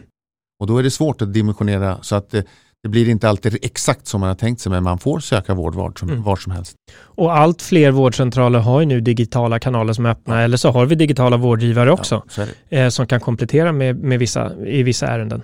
Och 0.59 0.67
då 0.67 0.77
är 0.77 0.83
det 0.83 0.91
svårt 0.91 1.21
att 1.21 1.33
dimensionera 1.33 1.97
så 2.01 2.15
att 2.15 2.33
eh, 2.33 2.41
Det 2.83 2.89
blir 2.89 3.09
inte 3.09 3.29
alltid 3.29 3.57
exakt 3.61 4.07
som 4.07 4.19
man 4.21 4.27
har 4.27 4.35
tänkt 4.35 4.61
sig 4.61 4.69
men 4.69 4.83
man 4.83 4.99
får 4.99 5.19
söka 5.19 5.53
vård 5.53 5.75
var 5.75 5.93
som, 5.99 6.09
Mm. 6.09 6.23
var 6.23 6.35
som 6.35 6.51
helst. 6.51 6.75
Och 7.01 7.37
allt 7.37 7.61
fler 7.61 7.91
vårdcentraler 7.91 8.59
har 8.59 8.79
ju 8.79 8.85
nu 8.85 9.01
digitala 9.01 9.59
kanaler 9.59 9.93
som 9.93 10.05
är 10.05 10.09
öppna, 10.09 10.41
eller 10.41 10.57
så 10.57 10.71
har 10.71 10.85
vi 10.85 10.95
digitala 10.95 11.37
vårdgivare 11.37 11.91
också. 11.91 12.23
Ja, 12.37 12.45
eh, 12.77 12.89
som 12.89 13.07
kan 13.07 13.19
komplettera 13.19 13.71
med, 13.71 13.95
med 14.03 14.19
vissa, 14.19 14.55
i 14.65 14.83
vissa 14.83 15.07
ärenden. 15.07 15.41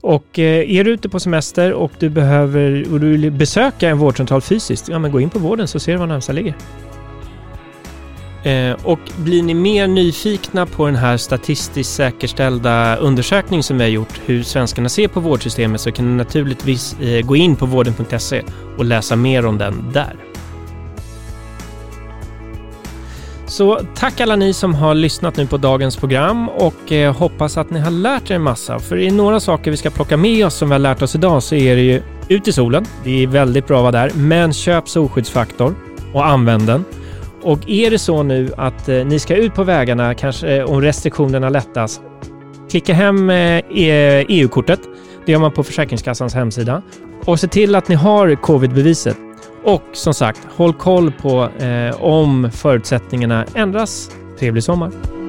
Och 0.00 0.38
eh, 0.38 0.70
är 0.70 0.84
du 0.84 0.90
ute 0.90 1.08
på 1.08 1.20
semester 1.20 1.72
och 1.72 1.92
du 1.98 2.08
behöver 2.08 2.92
och 2.92 3.00
du 3.00 3.08
vill 3.08 3.32
besöka 3.32 3.88
en 3.88 3.98
vårdcentral 3.98 4.40
fysiskt, 4.40 4.88
ja 4.88 4.98
men 4.98 5.12
gå 5.12 5.20
in 5.20 5.30
på 5.30 5.38
vården 5.38 5.68
så 5.68 5.80
ser 5.80 5.92
du 5.92 5.98
var 5.98 6.06
närmsta 6.06 6.32
ligger. 6.32 6.54
Eh, 8.44 8.72
och 8.84 9.00
blir 9.16 9.42
ni 9.42 9.54
mer 9.54 9.86
nyfikna 9.86 10.66
på 10.66 10.86
den 10.86 10.96
här 10.96 11.16
statistiskt 11.16 11.94
säkerställda 11.94 12.96
undersökning 12.96 13.62
som 13.62 13.78
vi 13.78 13.84
har 13.84 13.90
gjort, 13.90 14.20
hur 14.26 14.42
svenskarna 14.42 14.88
ser 14.88 15.08
på 15.08 15.20
vårdsystemet, 15.20 15.80
så 15.80 15.92
kan 15.92 16.10
ni 16.10 16.16
naturligtvis 16.16 17.00
eh, 17.00 17.26
gå 17.26 17.36
in 17.36 17.56
på 17.56 17.66
vården.se 17.66 18.42
och 18.78 18.84
läsa 18.84 19.16
mer 19.16 19.46
om 19.46 19.58
den 19.58 19.92
där. 19.92 20.29
Så 23.50 23.80
tack 23.94 24.20
alla 24.20 24.36
ni 24.36 24.52
som 24.52 24.74
har 24.74 24.94
lyssnat 24.94 25.36
nu 25.36 25.46
på 25.46 25.56
dagens 25.56 25.96
program 25.96 26.48
och 26.48 26.92
eh, 26.92 27.16
hoppas 27.16 27.56
att 27.56 27.70
ni 27.70 27.80
har 27.80 27.90
lärt 27.90 28.30
er 28.30 28.34
en 28.34 28.42
massa. 28.42 28.78
För 28.78 28.96
det 28.96 29.06
är 29.06 29.10
några 29.10 29.40
saker 29.40 29.70
vi 29.70 29.76
ska 29.76 29.90
plocka 29.90 30.16
med 30.16 30.46
oss 30.46 30.54
som 30.54 30.68
vi 30.68 30.72
har 30.72 30.78
lärt 30.78 31.02
oss 31.02 31.14
idag 31.14 31.42
så 31.42 31.54
är 31.54 31.76
det 31.76 31.82
ju 31.82 32.02
ut 32.28 32.48
i 32.48 32.52
solen. 32.52 32.84
Det 33.04 33.22
är 33.22 33.26
väldigt 33.26 33.66
bra 33.66 33.76
att 33.76 33.82
vara 33.82 34.04
där, 34.04 34.12
men 34.14 34.52
köp 34.52 34.88
solskyddsfaktor 34.88 35.74
och 36.14 36.26
använd 36.26 36.66
den. 36.66 36.84
Och 37.42 37.70
är 37.70 37.90
det 37.90 37.98
så 37.98 38.22
nu 38.22 38.52
att 38.56 38.88
eh, 38.88 39.04
ni 39.04 39.18
ska 39.18 39.36
ut 39.36 39.54
på 39.54 39.64
vägarna, 39.64 40.14
kanske 40.14 40.56
eh, 40.56 40.64
om 40.64 40.80
restriktionerna 40.80 41.48
lättas, 41.48 42.00
klicka 42.70 42.94
hem 42.94 43.30
eh, 43.30 43.36
e- 43.36 44.24
EU-kortet. 44.28 44.80
Det 45.26 45.32
gör 45.32 45.38
man 45.38 45.52
på 45.52 45.64
Försäkringskassans 45.64 46.34
hemsida. 46.34 46.82
Och 47.24 47.40
se 47.40 47.48
till 47.48 47.74
att 47.74 47.88
ni 47.88 47.94
har 47.94 48.34
covid-beviset. 48.34 49.16
Och 49.64 49.82
som 49.92 50.14
sagt, 50.14 50.40
håll 50.56 50.72
koll 50.72 51.12
på 51.12 51.48
eh, 51.64 52.02
om 52.02 52.50
förutsättningarna 52.52 53.44
ändras. 53.54 54.10
Trevlig 54.38 54.64
sommar! 54.64 55.19